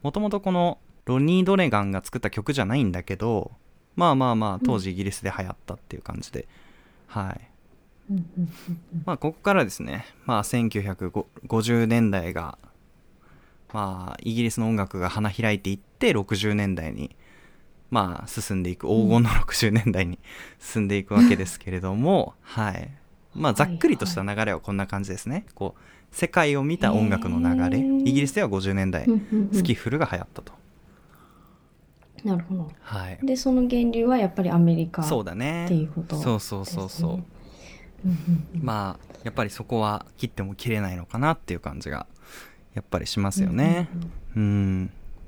[0.02, 3.50] もともとこのロニー・ドネガンが作った曲じゃないんだけど
[3.96, 6.48] まあまあまあ当時イギリスで流行ったっていう感じで、
[7.06, 7.40] はい。
[8.12, 9.02] ーうんうんうん。
[9.04, 12.58] まあここからですね、まあ、1950年代が
[13.72, 17.14] まあイギリスの音楽が花開いていって60年代に
[17.94, 20.18] まあ進んでいく黄金の60年代に
[20.58, 22.90] 進んでいくわけですけれども、はい。
[23.34, 25.80] まあざっくりとした流れはこんな感じですね、こう
[26.10, 29.06] 世界を見た音楽の流れイギリスでは50年代
[29.52, 30.52] スキッフルが流行ったと、
[32.24, 32.68] なるほど。
[32.80, 33.18] はい。
[33.22, 35.66] でその源流はやっぱりアメリカそうだね。
[35.66, 37.24] っていうことそうそうそうそう、
[38.60, 42.08] まあやっぱりそこは切っても切れないのかなっていう感じが
[42.74, 43.88] やっぱりしますよね。
[44.34, 44.86] うん。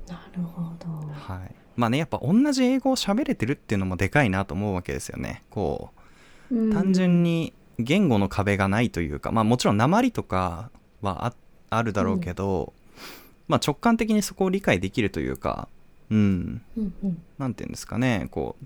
[0.09, 0.89] なるほど。
[1.13, 5.43] はいまあねやっぱ同じ英語を喋れてるっていうのもでかいなと思うわけですよね。
[5.49, 5.91] こ
[6.51, 11.33] う単純に言語の壁がないというかまあもちろん鉛とかはあ
[11.69, 12.73] あるだろうけど、
[13.47, 15.69] まあ直感的にそこを理解できるというか
[16.09, 16.61] うん。
[16.77, 17.21] うんうん。
[17.37, 18.65] なんていうんですかねこう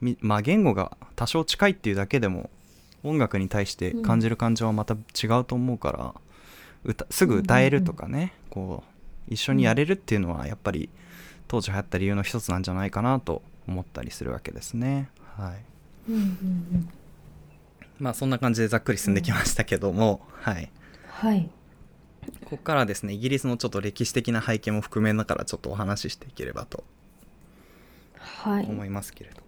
[0.00, 2.50] みまあ言語が多少近いっていうだけでも
[3.04, 6.14] 音楽に対して感じる感情はまた違うと思うから、
[6.84, 8.84] 歌すぐ歌えるとかね、こ
[9.28, 10.88] う一緒にやれるっていうのはやっぱり
[11.52, 15.10] 当時流行った理由の一つなんじゃないかなと思ったりするわけですね。
[15.36, 16.10] はい。
[16.10, 16.88] うんうんうん。
[17.98, 20.70] まあそんな感じでざっくり進んできましたけども、はい。
[21.08, 21.50] はい。
[22.46, 26.84] ここからですねイギリスのちょっと歴史的な背景も含めながらちょっとお話ししていければと
[28.16, 28.64] はい。
[28.64, 29.42] 思いますけれど、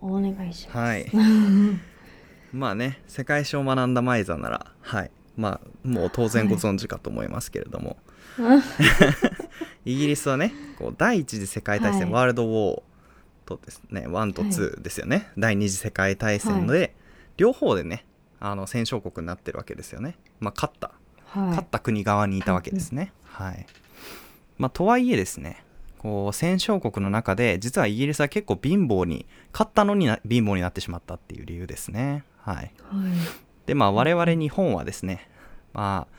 [0.00, 0.76] お願いします。
[0.76, 1.06] はい。
[2.52, 5.12] まあね世界史を学んだマイザならはい。
[5.36, 7.96] まあもう当然ご存知かと思いますけれども、
[9.84, 12.82] イギリスはねこう第一次世界大戦、はいワールドウォー
[13.46, 16.94] とですね1と2ですよね、第二次世界大戦で、
[17.36, 18.04] 両方でね
[18.40, 20.92] あの戦勝国になってるわけですよね、まあ、勝った
[21.26, 23.12] はい勝った国側にいたわけですね。
[23.24, 23.66] はい。
[24.58, 25.62] まあ、とはいえですね、
[25.98, 32.24] こう、戦勝国の中で、実はイギリスは結構貧乏に、勝ったのにな貧乏になってしまったっていう理由ですね。
[32.38, 32.56] はい。
[32.56, 32.72] はい
[33.66, 35.28] で、まあ、我々日本はですね、
[35.74, 36.16] まあ、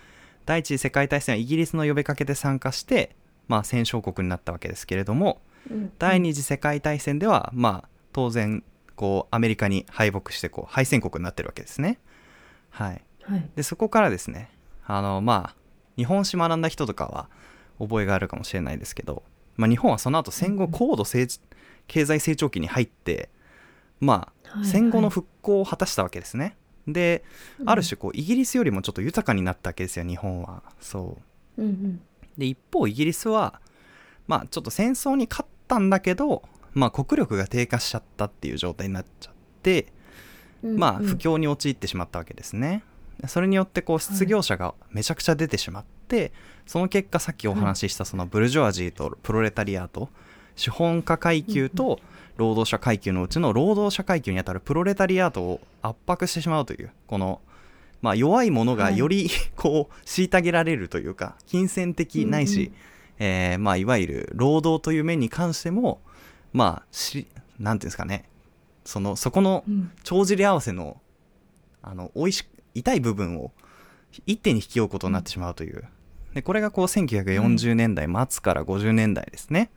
[0.47, 3.15] 第一次世界大戦はイギリスの呼びかけで参加して、
[3.47, 5.91] まあ、戦勝国になったわけですけれども、うん。
[5.99, 8.63] 第二次世界大戦では、まあ、当然、
[8.95, 11.99] こう、アメリカに敗北して、こう、敗戦国になってるわけですね。
[12.71, 13.01] はい。
[13.27, 13.49] はい。
[13.55, 14.49] でそこからですね
[14.85, 15.55] あのまあ
[15.97, 17.29] 日本史学んだ人とかは
[17.79, 19.23] 覚えがあるかもしれないですけど、
[19.55, 21.27] まあ、日本はその後戦後高度成
[21.87, 23.29] 経済成長期に入って
[23.99, 24.65] まあはい。
[24.65, 26.55] 戦後の復興を果たしたわけですね、
[26.87, 27.23] で
[27.65, 30.63] ある種こうイギリスよりもちょっと豊かになったわけですよ日本は。
[30.79, 31.17] そ
[31.57, 31.61] う。
[31.61, 32.01] うんうん。
[32.37, 33.61] で一方イギリスは
[34.27, 39.87] まあちょっと戦争に勝ったんだけどまあ国力が低下しちゃったっていう状態になっちゃって
[40.63, 42.83] うんまあ、うん不況に陥ってしまったわけですね。
[43.27, 46.31] それによってこう失業者がめちゃくちゃ出てしまって、
[46.67, 50.09] その結果さっきお話ししたそのブルジョアジーとプロレタリアート
[50.55, 51.99] 資本家階級と
[52.37, 57.41] 労働者階級のうちの労働者階級にあたるプロレタリアートを圧迫してしまうというこの、
[58.01, 62.65] まあ、弱い者がより こう虐げられるというか金銭的ないし、うん。
[62.67, 62.73] うん
[63.19, 66.01] えーまあ、いわゆる労働という面に関しても
[66.53, 67.27] まあし
[67.59, 68.29] なんていうんですかね。
[68.85, 69.91] そのそこのうん。
[70.03, 71.01] 帳尻合わせの
[71.81, 72.45] あの美味し
[72.75, 73.51] 痛い部分を
[74.27, 75.83] 一手に引き負うことになってしまうという。
[76.33, 79.71] でこれがこう1940年代末から50年代ですね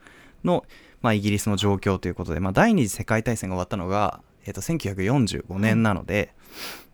[0.45, 0.65] の、
[1.03, 6.35] まあ、イギリスの状況ということで、まあ、第二次世界大戦が終わったのが、えー、と1945年なので、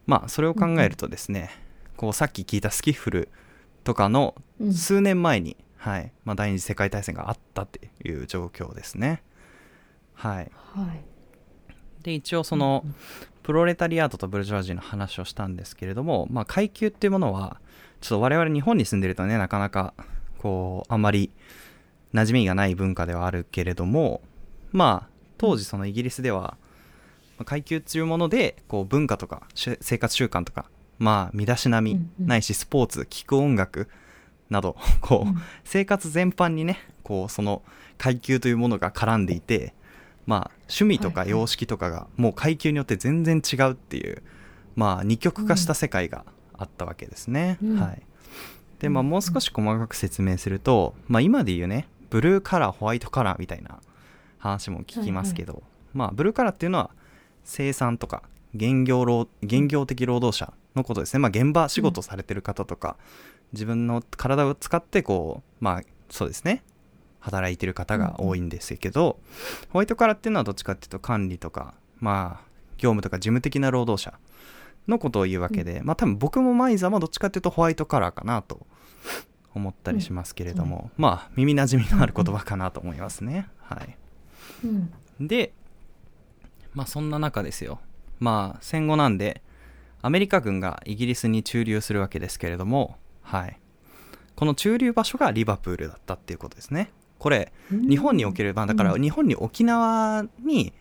[0.06, 1.50] まあそれを考えるとですね、
[1.96, 3.28] こうさっき聞いたスキッフル
[3.84, 4.34] とかの
[4.72, 9.22] 数年前に、はいまあ、第二次世界大戦があったっていう状況ですね。
[10.14, 11.04] はい、はい。
[12.02, 12.84] で一応その、
[13.42, 17.60] プロレタリアートとブルジョワジーの話をしたんですけれども、まあ、階級っていうものは
[18.00, 19.94] ちょっと我々日本に住んでるとねなかなか
[20.38, 21.30] こうあんまり
[22.16, 24.22] 馴染みがない文化ではあるけれども
[24.72, 26.56] まあ当時そのイギリスでは
[27.44, 30.66] 階級っていうものでこう文化とか生活習慣とか
[30.98, 33.88] まあ身だしなみないしスポーツ聴く音楽
[34.48, 37.62] など こう生活全般にねこうその
[37.98, 39.74] 階級というものが絡んでいて
[40.26, 44.22] まあ、趣味とか様式とかがもう階級によって全然違うっていう、
[44.74, 46.24] まあ、二極化した世界が
[46.58, 47.58] あったわけですね。
[47.62, 48.02] うん、はい、
[48.80, 53.80] で、まあ、もう少し細かく説明すると、まあ、今で言うねブルーカラーホワイトカラーみたいな
[54.38, 56.90] 話も聞きますけど、はいはい、まあ、ブルーカラーっていうのは
[57.44, 58.22] 生産とか
[58.54, 63.04] 現業労現業的労働者のことですね、まあ、現場仕事されてる方とか、うん、
[63.52, 66.62] 自分の体を使ってこうまあそうですね。
[67.18, 69.18] 働いてる方が多いんですけど、
[69.64, 72.46] うん、ホワイトカラーっていうのはどっちかっていうと管理とか、まあ、
[72.78, 74.14] 業務とか事務的な労働者
[74.86, 78.64] のことを言うわけで、うん、まあ多分僕もマイザーもどっちかっていうとホワイトカラーかなと
[79.56, 83.48] 思ったりしますけれども、うん、まあ耳なじみのある言葉かなと思いますね。
[83.62, 83.96] はい。
[85.20, 85.52] で、
[86.74, 87.80] まあそんな中ですよ。
[88.20, 89.42] まあ戦後なんで、
[90.02, 93.58] アメリカ軍がイギリスに駐留するわけですけれども、はい。
[94.34, 96.92] この駐留場所がリバプールだったっていうことですね。
[97.18, 100.74] これ、日本における、まあ、だから日本に沖縄に、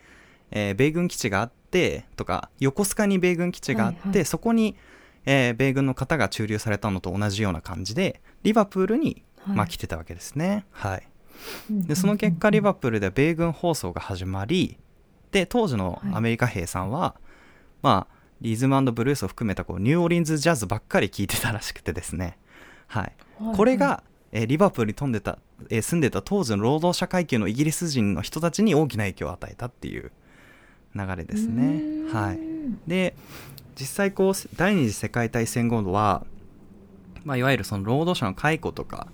[0.52, 4.76] えー、米軍基地があってとか横須賀に米軍基地があって、はいはい、そこに、
[5.26, 10.66] えー、米軍の方が駐留されたのと同じような感じでリバプールに、まあ、来てたわけですね。
[10.72, 11.08] はい、はい、
[11.70, 14.78] でその結果リバプールでは米軍放送が始まり
[15.32, 17.22] で当時のアメリカ兵さんは、はい、
[17.82, 22.38] まあリズムブルースを含めたこうニューオーリンズジャズばっかり聴いてたらしくてですね、
[22.88, 24.04] はい、はい、これが
[24.36, 30.12] えー、リバプールに飛んでた、えー、住んでた当時の労働者階級のイギリス人の人たちに大きな影響を与えたっていう
[30.94, 32.12] 流れですね。
[32.12, 32.40] はい、
[32.86, 33.16] で
[33.76, 36.26] 実際こう第二次世界大戦後は、
[37.24, 39.08] まあ、いわゆるその労働者の解雇とか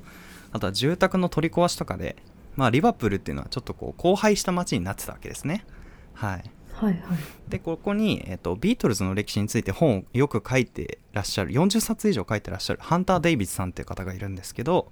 [0.51, 2.15] あとは住宅の取り壊しとかで、
[2.55, 5.65] まあ、リバプールっていうのはちょっとこう荒廃した街になってたわけですね。
[6.13, 7.17] はい、はいはい、
[7.49, 14.91] でここに、えーと、ビートルズの歴史について本をよく書いてらっしゃる40冊以上書いてらっしゃるハンター・デイビスさんっていう方がいるんですけど、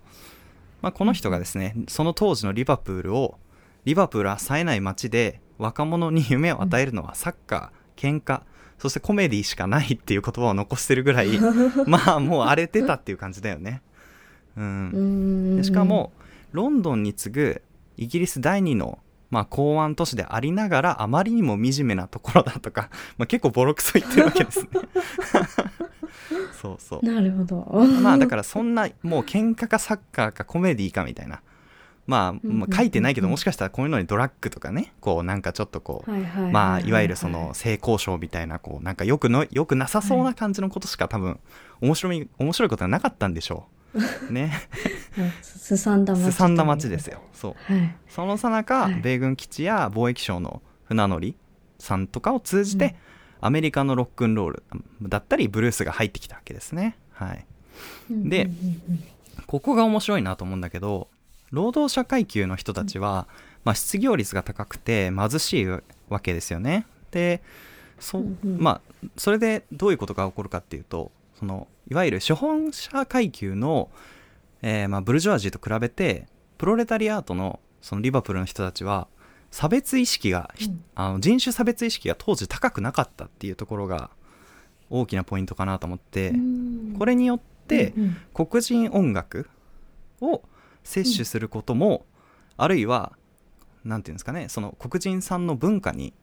[0.82, 3.38] まあ、この人がですねその当時のリバプールを
[3.86, 8.42] リバプールは冴えない街で若者に夢を与えるのはサッカー喧嘩
[8.80, 11.30] そしてコメディしかないっていう言葉を残してるぐらい
[11.86, 13.82] まあもう荒れてたっていう感じだよね。
[14.58, 16.12] うん、でしかも
[16.52, 17.62] ロンドンに次ぐ
[17.98, 24.68] イギリス第2のまあ、港湾都市でありながらあまりにも惨めなところだとか、 まあ、結構ボロクソ言ってるわけですね。
[26.60, 27.06] そうそう。
[27.06, 27.86] なるほど。
[28.02, 31.42] まあだからそんなもう喧嘩かサッカーかコメディかみたいな
[32.10, 36.12] まあ、まあ、書いてないけどもしかしたらこういうのにドラッグとかねこうなんかちょっとこう
[36.52, 41.39] まあいわゆるその性交渉みたいなこうなんかよくのよくなさそうな感じのことしか多分
[41.82, 43.93] 面白い面白いことはなかったんでしょう。
[44.34, 44.52] ね。
[45.43, 47.22] すさんだ町すさんだ町ですよ。
[47.32, 51.36] そう、はい、そのさなか、米軍基地や貿易省の船乗り
[51.80, 52.95] さんとかを通じて、
[53.41, 54.63] うん、アメリカのロックンロール
[55.02, 56.98] だったりブルースが入ってきたわけですね。
[57.12, 57.45] はい。
[58.10, 58.50] で、
[59.48, 61.08] ここが面白いなと思うんだけど
[61.52, 63.28] 労働者階級の人たちは、
[63.64, 65.82] まあ、失業率が高くて貧しいわ
[66.22, 66.86] けですよね。
[67.12, 67.42] で
[68.00, 73.90] そ,、まあ、それでどういうことが起こるかっていうとそのいわゆる資本者階級の、
[74.62, 79.08] えー、まあ、ブルジョワジーと比べてプロレタリアートのそのリバプールの人たちは
[79.52, 84.12] 差別意識が、うん、あの人種差別意識が当時高くなかったっていうところが
[84.90, 86.34] 大きなポイントかなと思って、
[86.98, 87.94] これによって
[88.34, 89.50] 黒人音楽
[90.20, 90.42] を
[90.84, 92.06] 摂取することも、
[92.58, 93.13] あるいは
[93.84, 96.13] 何て言うんですかねその黒人さんの文化に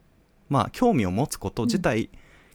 [0.49, 2.11] まあ興味を持つこと自体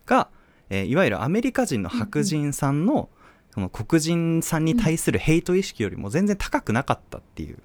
[0.06, 0.30] が、
[0.70, 3.10] えー、いわゆるアメリカ人の白人さんの,、
[3.54, 7.58] その黒人さんに対するヘイト意識よりも全然高くなかったっていう。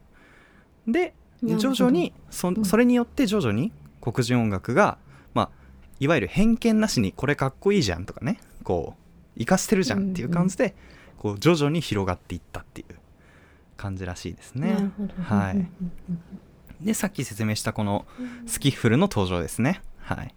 [0.87, 4.99] で徐々にそそれによって徐々に黒人音楽が、
[5.35, 5.51] まあ、
[6.01, 10.75] いわゆる偏見なしにこれかっこいいじゃんとかねこう生かしてるじゃんっていう感じで、
[11.19, 12.95] こう徐々に広がっていったっていう
[13.77, 14.91] 感じらしいですね。
[15.23, 15.67] はい、
[16.81, 18.07] でさっき説明したこの
[18.47, 19.83] スキッフルの登場ですね。
[20.01, 20.35] はい。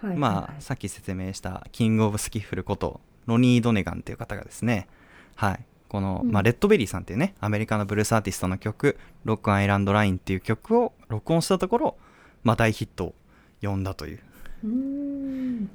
[0.00, 4.86] はい、まあ、さっき説明したキング・オブ・スキッフルことロニー・ドネガンという方がですね、
[5.34, 6.30] はい、この、うん。
[6.30, 11.96] まあ、レッドベリーさんっていうねアメリカのブルースアーティストの曲「ロックアイランドライン」っていう曲を録音したところ、
[12.44, 13.14] まあ、大ヒットを
[13.60, 14.20] 呼んだという。
[14.64, 14.68] う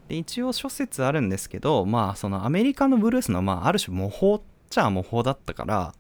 [0.10, 5.94] で一応諸説あるんですけどまあそのアメリカのブルースの、まあ、ある種模倣っちゃ模倣だったから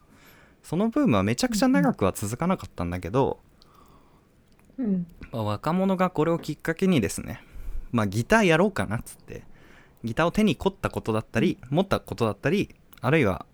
[0.63, 3.39] そのブームはめちゃくちゃ長くは続かなかったんだけど、
[4.77, 5.07] うん。
[5.31, 7.43] まあ若者がこれをきっかけにですね、
[7.91, 9.43] まあ、ギターやろうかなっつって
[10.03, 13.45] ギターを手に凝ったことだったり持ったことだったりあるいは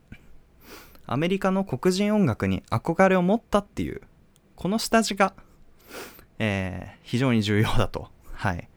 [1.06, 4.02] アメリカの黒人音楽に憧れを持ったっていう
[4.56, 5.34] この下地が、
[6.38, 8.70] えー非常に重要だと、はい、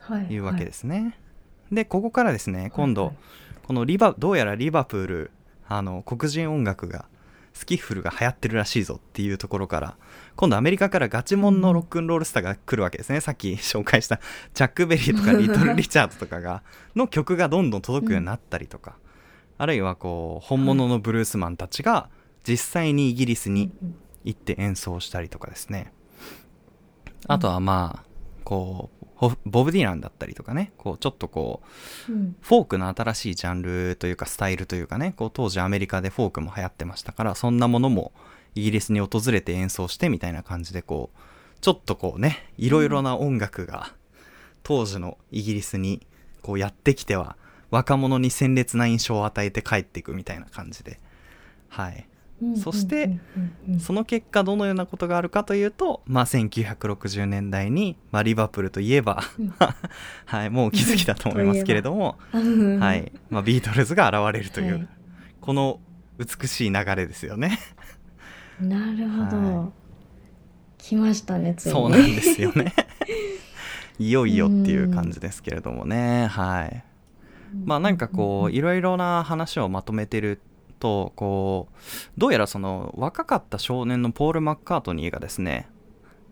[0.00, 0.26] はい。
[0.26, 1.18] いうわけですね。
[1.72, 3.16] でここからですね今度、はい。
[3.66, 5.30] このリバどうやらリバプール
[5.66, 7.06] あの黒人音楽が
[7.58, 9.96] スキッフルが流行ってるらしいぞっていうところから
[10.36, 14.20] 今度アメリカからガチモンのロックンロールスターが来るわけですね、さっき紹介した
[14.54, 16.62] チャック・ベリーとかリトル・リチャードとかが
[16.94, 18.96] の曲がどんどん届くようになったりとか、
[19.58, 22.08] あるいはこう本物のブルースマンたちが
[22.46, 23.94] 実際にイギリスにうん
[24.24, 25.92] 行って演奏したりとかですね。
[27.26, 28.08] あとはまあ
[28.44, 28.97] こうホ
[29.44, 30.72] ボブ・ディランだったりとかね。
[30.78, 31.60] こうちょっとこ
[32.08, 32.36] ううん。
[32.40, 35.12] フォークの新しいジャンルというかスタイルというかね。
[35.16, 38.12] こう当時アメリカでフォークも流行ってましたからそんなものも
[38.54, 41.18] イギリスに訪れて演奏してみたいな感じでこう
[41.60, 43.92] ちょっとこうねいろいろな音楽が
[44.62, 46.06] 当時のイギリスに
[46.42, 47.36] こうやってきては
[47.70, 51.00] 若者に鮮烈な印象を与えて帰っていくみたいな感じで。
[51.68, 51.96] はい。
[51.96, 52.17] うん
[52.56, 53.18] そして
[53.80, 59.52] その結果どのようなことがあるかというと、まあ、1960年代に、まあ、リバプールといえば、うん。
[60.26, 62.78] はい、もうお気づきだと思いますけれども、うん。
[62.78, 64.88] はいまあ、ビートルズが現れるという、はい。
[65.40, 65.80] この
[66.18, 67.58] 美しい流れですよね。
[68.60, 69.68] なるほど、は
[70.78, 72.72] 来ましたねそうなんですよね。
[73.98, 76.28] いよいよっていう感じですけれどもね。
[76.28, 76.84] はい。
[77.64, 80.40] まあなんかこういろいろな話をまとめてる
[80.78, 81.74] とこう
[82.16, 85.68] どうやらその若かった少年のポール・マッカートニーがですね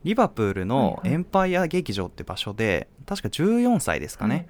[0.04, 4.48] リバプールのエンパイア劇場って場所で確か14歳ですかね、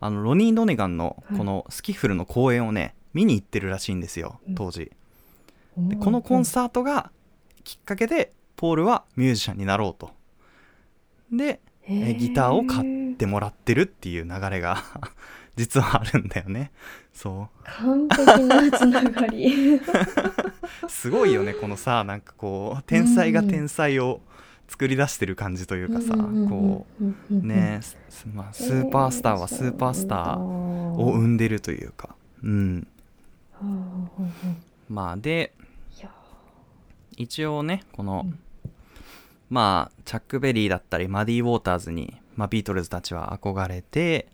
[0.00, 4.80] あのロニー・ドネガンのこのスキッフルの公演をね見に行ってるらしいんですよ当時。
[4.80, 4.90] はい
[5.76, 7.10] でこのコンサートが
[7.64, 10.10] きっかけでポールはミュージシャンになろうと。
[11.32, 14.84] でギターを買ってもらってるっていう流れが
[15.56, 16.72] 実はあるんだよね。
[17.12, 17.64] そう。
[17.64, 19.80] 完璧なつながり。
[20.88, 24.20] すごいよねこのさなんかこう天才が天才を
[24.68, 32.16] 作り出してる感じというかさこううねすまあ、スーパースターはスーパースターを生んでるというか。
[32.42, 32.86] うん。
[34.88, 35.52] まあで
[37.16, 38.38] 一応ねこの、うん。
[39.50, 44.28] まあチャック・ベリーだったりマディ・ウォーターズに、まあ、ビートルズたちは憧れて、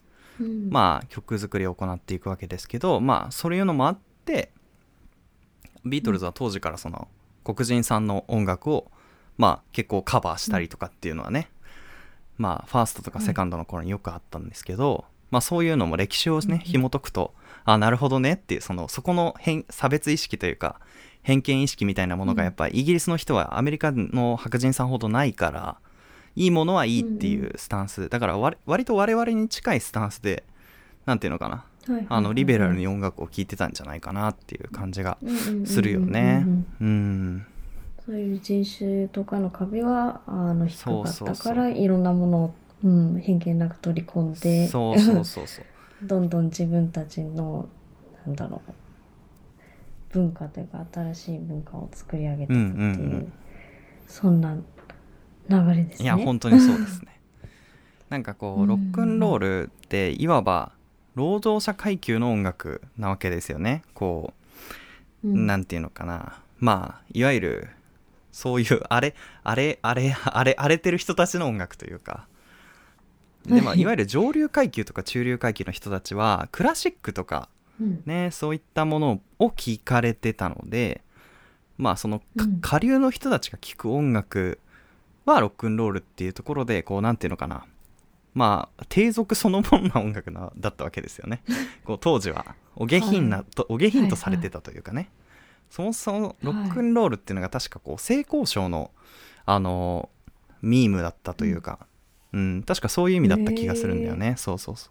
[0.71, 4.51] まあ曲作りを行っていくわけですけどまあそういうのもあって
[5.85, 7.09] ビートルズは当時からその
[7.45, 8.91] 黒人さんの音楽を
[9.39, 11.51] まあ結構カバーしたりとかっていうのはね、
[12.37, 17.33] まあファーストとかセカンドの頃によくあったんですけど、まあそういうのも歴史をね紐解くと
[17.65, 20.81] あなるほどねっていうそのそこの変差別意識というか
[21.23, 25.79] 偏見意識みたいなものがやっぱりイギリスの人はアメリカの白人さんほどないから
[26.37, 28.09] いいものはいいっていうスタンス。
[28.09, 30.45] だから割割と我々に近いスタンスで
[31.07, 31.65] なんていうのかな。
[32.09, 35.19] あのリベラルに音楽を聴いてたんじゃないかなっていう感じが
[35.65, 36.45] するよね。
[36.81, 37.47] うん。
[38.05, 45.65] そういう人種とかの壁はあの低かったからいろんなものを、うん、偏見なく取り込んでそうそうそうそう。
[46.03, 47.69] どんどん自分たちの
[48.27, 48.73] なんだろう
[50.13, 53.31] 文化というか新しい文化を作り上げていくっていう、
[54.09, 54.57] そんな
[55.51, 56.05] 流れですね。
[56.05, 57.21] いや本当にそうですね。
[58.09, 58.69] なんかこううん。
[58.69, 60.73] ロックンロールっていわば
[61.15, 63.83] 労働者階級の音楽なわけですよね。
[63.95, 64.33] こ
[65.25, 65.47] ううん。
[65.47, 66.41] なんていうのかな。
[66.59, 67.69] まあいわゆる
[68.33, 72.27] そういう あれあれあれあれ荒れてる人たちの音楽というか。
[73.47, 77.49] で、まあ、いわゆる上流階級とか中流階級の人たちはクラシックとか
[77.81, 78.03] うん。
[78.07, 81.03] ねそういったものを聴かれてたので
[81.79, 82.23] まあその
[82.61, 84.59] 下流の人たちが聴く音楽
[85.27, 87.67] はロックンロールっていうところでこうなんていうのかな。
[88.35, 91.43] まあ低俗そのものな音楽なだったわけですよね。
[91.85, 93.47] こう当時はお下品な、はい。
[93.55, 95.11] とお下品とされてたというかね、
[95.69, 98.91] そもそもロックンロールっていうのが確かこう性交渉の
[99.47, 100.11] あの
[100.63, 101.87] ミームだったというか、
[102.33, 102.63] うん。
[102.63, 104.91] 確かそういう意味だった気がするんだよね、そうそうそ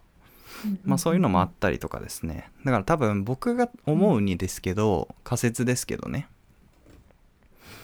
[0.84, 2.50] まあそういうのもあったりとかですね。
[2.64, 6.28] だから多分僕が思うにですけど仮説ですけどね。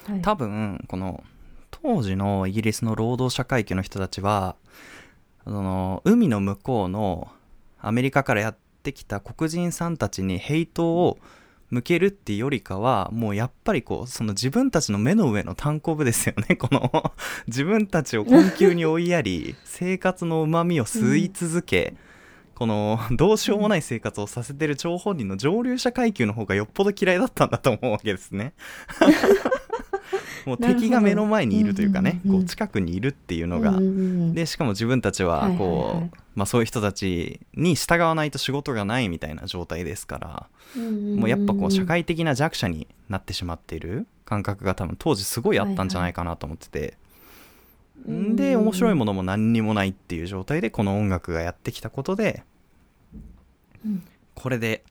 [0.07, 0.21] はい。
[0.23, 1.25] 多分この
[1.87, 4.57] 当時のイギリスの労働者階級の人たちは
[5.45, 7.29] その海の向こうの
[7.81, 11.19] アメリカからやってきた黒人さんたちにヘイトを
[11.71, 16.57] 向けるっていうよりかはもうやっぱりこうその自分たちの目の上の単行部ですよね。
[16.59, 17.13] この
[17.47, 21.95] 自分たちを困窮に追いやり生活のうまみを吸い続け、
[22.57, 28.55] このどうしようもない生活をさせてる張本人の上流者階級の方がよっぽど嫌いだったんだと思うわけですね。
[30.47, 33.79] もう敵が目の前にいるというかね、こう近くにいるっていうのが、
[34.33, 36.01] でしかも自分たちはこう、はいはい。
[36.03, 40.49] はいまあ、そういう人たちに従わないと仕事がないみたいな状態ですから、
[40.81, 46.99] もうやっぱこう社会的な弱者になってしまっている感覚が多分当時すごいあったんじゃないかなと思ってて、
[48.07, 48.37] うん。
[48.37, 52.45] で面白いものも何にもないっていう状態でこの音楽がやってきたことで
[53.85, 54.05] うん。
[54.35, 54.85] これで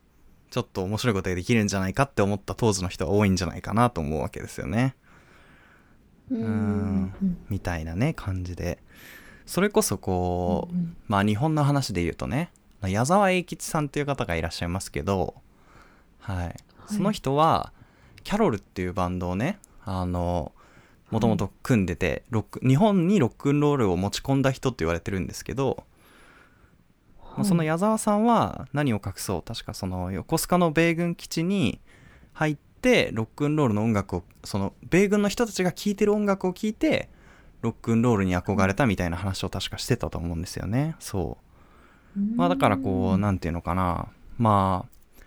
[0.49, 4.95] ちょっと面白いことができるんじゃないかって思った当時の人は多いんじゃないかなと思うわけですよね。
[6.31, 7.13] うん。
[7.21, 7.37] うん。
[7.49, 8.79] みたいなね感じで。
[9.45, 12.51] それこそこう、うんまあ日本の話で言うとね
[12.81, 15.35] 矢沢永吉さんっていう方がいらっしゃいますけど、
[16.19, 16.55] はい、
[16.87, 17.71] その人は
[18.23, 20.51] キャロルっていうバンドをねあの
[21.11, 25.83] もともと組んでて、ロック日本にロックンロールを持ち込んだ人って言われてるんですけど、
[27.19, 31.79] まあその矢沢さんは何を隠そう確かその横須賀の米軍基地に
[32.33, 37.09] 入ってロックンロールの音楽をその米軍の人たちが聴いてる音楽を聴いて
[37.61, 40.95] ロックンロールに憧れたみたいな話を確かしてたと思うんですよね。
[40.99, 41.39] そ
[42.15, 42.19] う。
[42.35, 44.09] まあだからこうなんていうのかな。
[44.37, 45.23] まあ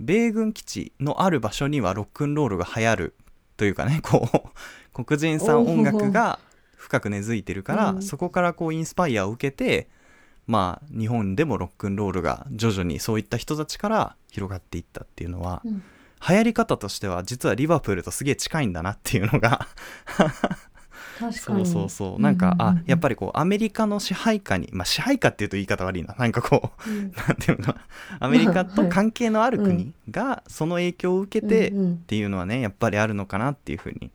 [0.00, 3.14] 米軍基地のある場所にはロックンロールが流行る
[3.56, 4.28] というかね こ
[4.96, 6.40] う黒人さん音楽が
[6.76, 8.02] 深く根付いてるから、うん。
[8.02, 9.88] そこからこうインスパイアを受けて
[10.48, 15.84] まあ日本でもロックンロールが徐々にそういった人たちから広がっていったっていうのは、うん
[16.28, 19.66] 流行り方としては実はリバプールとすげえ近いんだなっていうのが。
[21.18, 21.34] 確かに。
[21.34, 22.20] そうそうそう。
[22.20, 26.14] なんか、うんうんうんあやっぱりこうアメリカの支配下にまあ支配下っていうと言い方悪いな。
[26.18, 27.12] なんかこううん。
[27.12, 27.64] なんていうの？
[27.64, 31.72] かなアメリカと関係のある国がその影響を受けてっ
[32.06, 34.10] ていうのはねやっぱりあるのかなっていうふうに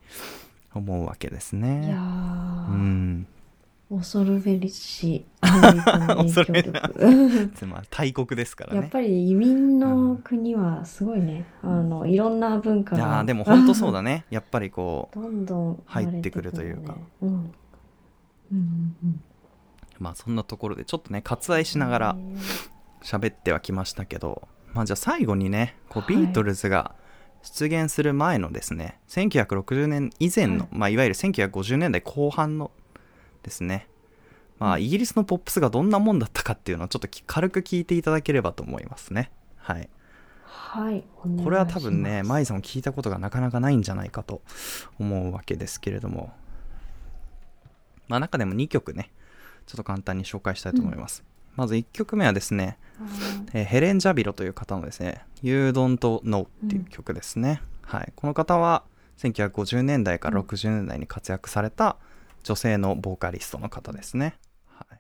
[0.73, 1.93] 思うわけですね。
[1.93, 2.71] ー。
[2.71, 3.27] うん、
[3.91, 7.51] 恐るべし アメリカの影響力。
[7.53, 8.79] つ まり大国ですからね。
[8.79, 14.25] やっぱり移民の国はすごいね、あのいろんな文化いやがーでも本当そうだね。
[14.31, 16.95] やっぱりこうどんどん入ってくるというか。
[17.21, 17.29] うん。
[17.29, 17.43] うん
[18.51, 19.21] うんうん。
[19.99, 22.17] まあそんなところでちょっとね割愛しながら
[23.03, 24.47] 喋ってはきましたけど。
[24.73, 26.23] まあじゃあ最後にねこうはい。
[26.23, 26.95] ビートルズが
[27.43, 30.67] 出現する前のですね、1960年以前の、はい。
[30.71, 32.71] まあ、いわゆる1950年代後半の
[33.43, 33.87] ですね。
[34.59, 39.31] まあイギリスのポップスがどんなもんだったかっていうのをちょっとき軽く聞いていただければと思いますね。
[39.57, 39.89] はい。
[40.45, 41.03] はい
[41.43, 44.41] これは多分ね舞さんも聞いたことがなかなかないんじゃないかと
[44.99, 46.31] 思うわけですけれども。
[48.11, 49.09] まあ中でも2曲ね
[49.65, 51.23] ちょっと簡単に紹介したいと思います、
[51.55, 52.77] まず1曲目はですね
[53.53, 58.83] えーヘレン・ジャビロという方のですね「You Don't Know」っていう曲ですね、はい、この方は
[59.17, 61.95] 1950年代から60年代に活躍された
[62.43, 64.35] 女性のボーカリストの方ですね、
[64.67, 64.99] はい、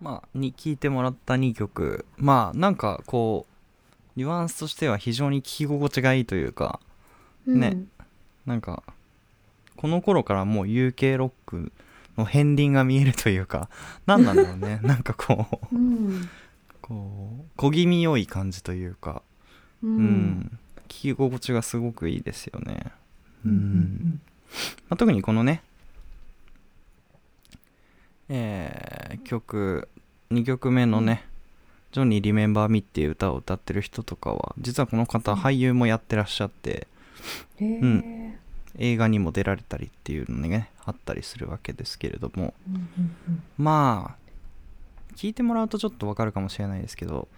[0.00, 2.04] まあに聴いてもらった2曲。
[2.16, 6.80] まあなんかこうニュアンスとしては非常に聴き心地がいいというか
[7.46, 7.84] ね。
[8.46, 8.82] なんか
[9.76, 11.72] この頃からもう UK ロック
[12.18, 13.68] の片鱗が見えるというか
[14.06, 14.80] 何なんだろうね。
[14.84, 16.06] なんかこううん。
[16.06, 16.30] うん
[16.82, 19.22] こう小気味良い感じというか、
[19.82, 20.02] ううん。
[20.02, 20.58] ん
[20.88, 22.90] 聞き心地がすごくいいですよね、
[23.44, 24.20] うんうん
[24.88, 25.62] まあ、特にこのね
[28.28, 29.88] えー曲
[30.30, 31.24] 2曲目のね
[31.92, 36.86] 「ジョニー・リメンバー・ミ」っていう歌を歌ってる人とかは実はこの方俳優もやってらっしゃって
[37.60, 38.34] うん。
[38.78, 42.54] 映画にも出られたりっていうのねあったりするわけですけれども。
[43.58, 44.20] まあ
[45.16, 47.28] 聞いてもらうとちょっとわかるかもしれないですけど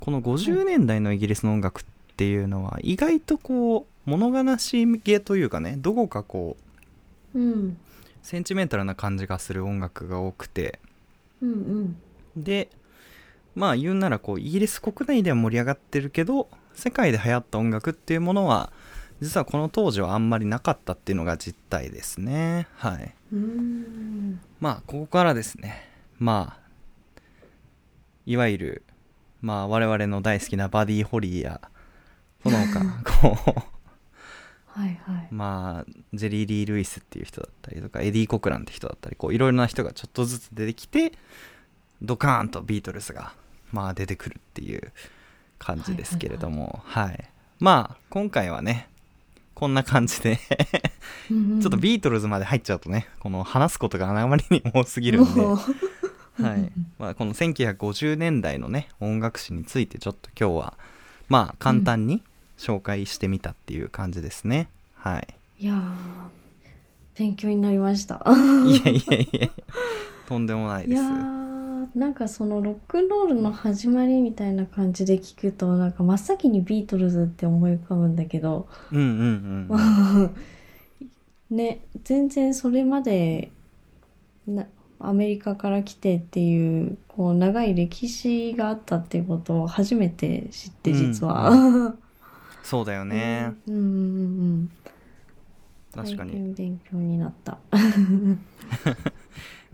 [0.00, 1.84] この50年代のイギリスの音楽っ
[2.22, 6.56] ていうのは意外とこう物悲しげというかねどこかこ
[7.34, 7.76] ううん。
[8.22, 10.78] センチメンタルな感じがする音楽が多くて。
[11.40, 11.96] うんうん。
[12.36, 12.68] で
[13.56, 18.72] まあ言うならこうイギリス国内では盛り上がってるけど世界で流行った音楽っていうものは
[19.20, 22.68] 実はこの当時はあんまりなかったっていうのが実態ですね。
[22.76, 23.14] はい。
[23.32, 24.40] うん。
[24.60, 25.88] まあここからですね。
[26.20, 26.62] まあ
[28.26, 28.82] いわゆる
[29.40, 31.60] まあ我々の大好きなバディ・ホリーや
[32.42, 32.80] その他。
[33.20, 33.36] こ
[34.66, 35.00] はい。
[35.04, 41.12] はうまあジェリー・リー・ルイスっていう人だったりとかエディ・コクランって人だったりこういろいろな人がちょっとずつ出てきて
[42.00, 43.34] ドカーンとビートルズが
[43.70, 44.92] まあ出てくるっていう
[45.58, 46.82] 感じですけれども。
[46.86, 47.24] はい
[47.60, 48.88] まあ今回はね
[49.54, 50.38] こんな感じでい
[51.62, 55.40] ちょっとビートルズまで入っちゃうとねこの話すことがあまりにも多すぎるんで。
[55.40, 55.56] は
[56.56, 56.72] い。
[56.98, 60.74] まあ、この1950年代のね音楽史についてちょっと今日は
[61.28, 62.24] まあ簡単に
[62.62, 65.26] 紹介してみたっていう感じですね、はい。
[65.58, 68.22] いやー勉強になりました。
[68.64, 69.48] いやいやいや
[70.28, 71.02] とんでもないです。
[71.02, 71.04] い
[71.98, 80.36] なんかそのロックンロールの始まりみたいな感じで聞くとなんか真っ先にビートルズって思い浮かぶんだけどうんうんうん。
[81.56, 83.50] ね全然それまで
[84.46, 84.66] な
[85.00, 91.96] アメリカから来てっていうこう長い歴史があったっていうことを初めて知って実は、
[92.62, 93.74] そうだよね、うん。
[93.74, 93.86] うんう
[94.62, 94.70] ん
[95.94, 97.58] 確かに、勉強になった。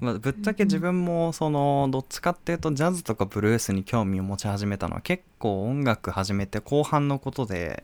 [0.00, 7.82] まあ、ぶっちゃけ自分もそのどっちかっていうとジャズとかブルースに興味を持ち始めたのは結構音楽始めて後半のことで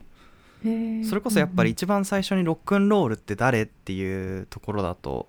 [0.62, 5.28] それこそやっぱり一番最初にロックンロールって誰っていうところだと、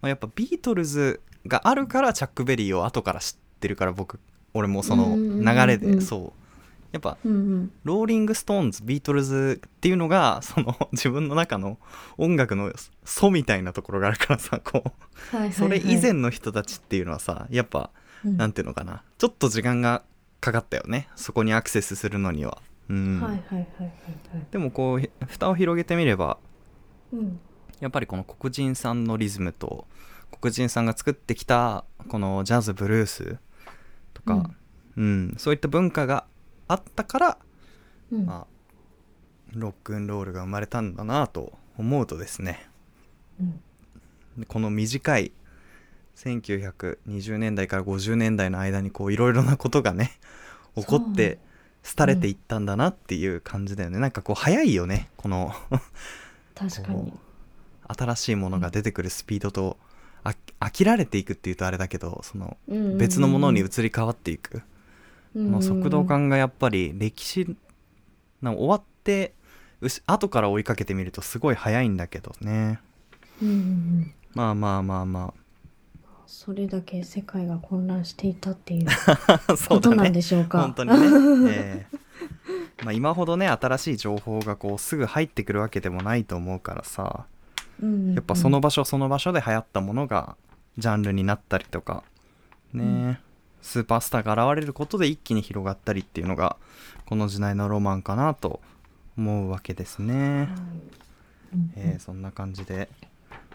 [0.00, 4.18] まあ、やっぱビートルズがあるからチャック・ベリーを後から知ってるから僕
[4.54, 6.37] 俺もその流れでそう
[6.92, 7.72] やっぱうんうん。
[7.84, 11.78] ローリング・ストーンズビートルズっていうのが その自分の中の
[12.16, 12.72] 音楽の
[13.04, 14.78] 祖みたいなところがあるからさこう。
[14.78, 14.92] はい
[15.32, 15.52] はいはい。
[15.52, 17.90] それ以前の人たちっていうのはさやっぱ
[18.24, 18.36] うん。
[18.36, 19.02] なんていうのかな。
[19.18, 20.02] ちょっと時間が
[20.40, 21.08] かかったよね。
[21.16, 22.62] そこにアクセスするのには。
[24.50, 26.38] でもこうひ蓋を広げてみれば
[27.12, 27.40] うん。
[27.80, 29.86] やっぱりこの黒人さんのリズムと
[30.40, 33.36] 黒人さんが作ってきたこのジャズブルース
[34.14, 34.50] とか、
[34.96, 35.34] うん。
[35.36, 36.24] そういった文化が
[36.68, 37.38] あったから、
[38.12, 38.26] うん。
[38.26, 38.46] まあ、
[39.54, 42.68] ロックンロールが生まれたんだなと思うとですね。
[43.40, 43.60] うん。
[44.38, 45.32] でこの短い
[46.16, 50.12] 1920年代から50年代の間にこういろいろなことがね
[50.76, 51.38] 起こって
[51.96, 55.52] 廃れていったんだなっていう感じだよね、なんかこう早いよねこの。
[56.54, 57.10] 確かに。
[57.10, 57.18] こ
[57.88, 59.78] 新しいものが出てくるスピードと
[60.22, 62.58] あ飽きられていくっていうとあれだけどその
[62.98, 64.64] 別のものに移り変わっていく、こ
[65.38, 67.56] の速度感がやっぱり歴史
[68.42, 69.34] な終わって
[70.06, 72.80] 後から追いかけてみるとすごい早いんだけどね。
[73.42, 75.34] うんまあまあまあま
[76.26, 78.86] それだけ世界が混乱していたっていう。
[79.68, 80.60] ことなんでしょうか。
[80.60, 82.84] 本当にね、ええ。
[82.84, 87.26] まあ、今ほどね新しい情報がこうすぐ入ってくるわけでもないと思うからさ。
[87.80, 88.14] うんうんうん。
[88.14, 90.36] やっぱその場所その場所で流行ったものが
[90.76, 92.04] ジャンルになったりとか。
[92.74, 93.18] ね、うん
[93.62, 96.56] スーパースターが現れることで一気に広がったりっていうのが
[97.06, 98.60] この時代のロマンかなと
[99.16, 100.48] 思うわけですね、
[101.52, 101.72] うん。
[101.76, 102.88] えーそんな感じで。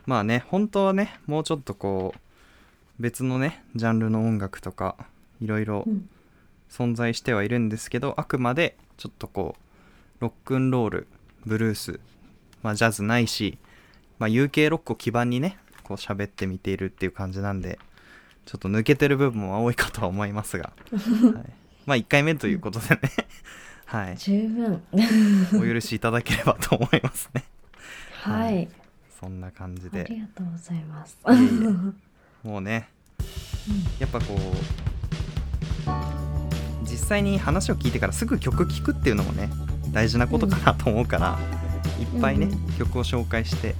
[0.06, 2.20] まあね本当はねもうちょっとこう
[3.02, 4.98] 別のねジャンルの音楽とか
[5.42, 6.10] いろいろうん。
[6.74, 9.56] 存在してはいるんですけどあくまでちょっとこ
[10.20, 11.08] うロックンロール
[11.46, 12.00] ブルース、
[12.64, 13.60] まあ、ジャズないし、
[14.18, 17.78] まあ、UK ロックを基盤にねこう喋ってみているっていう感じなんで
[18.46, 21.54] ちょっと抜けてる部分は多いかとは思いますが、 はい、
[21.86, 23.02] まあ1回目ということでね。
[23.86, 24.18] はい。
[24.18, 24.82] 十分。
[25.54, 27.44] お許しいただければと思いますね。
[28.22, 28.68] はい。
[29.20, 31.18] そんな感じあでりがとうございます。
[32.44, 32.90] もうね。
[34.00, 34.40] やっぱこう
[36.84, 39.50] 実際に話を聞いてからすぐ曲聴くっていうのもね
[39.92, 41.40] 大事なことかなと思うから、
[42.00, 43.76] いっぱいね、うん曲を紹介して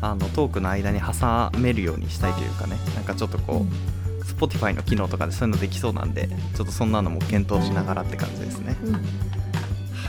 [0.00, 8.76] あのトークの間に挟めるようにしたいというかねなんかちょっとこう、Spotify の機能とかでそういうのできそうなんでちょっとそんなのも検討しながらって感じですね。
[8.84, 8.94] うん。
[8.94, 9.32] うん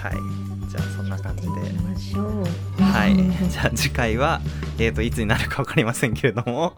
[0.03, 0.43] はい。
[0.69, 1.49] じゃあそんな感じで。
[2.83, 3.15] はい、
[3.49, 4.41] じゃあ次回は、
[4.77, 6.75] えー、といつになるか分かりませんけれども、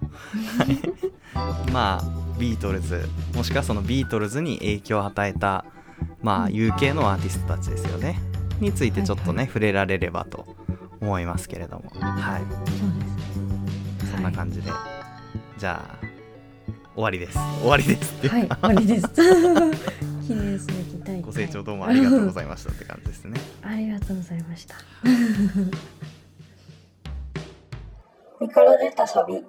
[1.33, 5.65] はい、まあビートルズもしくはそのビートルズに影響を与えた、
[6.21, 8.19] まあ、UK のアーティストたちですよね。
[8.59, 10.45] についてちょっとね、はい触れられればと
[11.01, 11.91] 思いますけれども。
[11.99, 12.41] はい。
[12.41, 14.71] そうですそんな感じで、
[15.57, 16.14] じゃあ
[16.95, 19.09] 終わりです終わりですはい、終わりです。
[20.25, 24.75] 記念すべき第ご清聴どうもありがとうございましたって感じですねありがとうございました。
[28.39, 29.43] 身から出たサビ。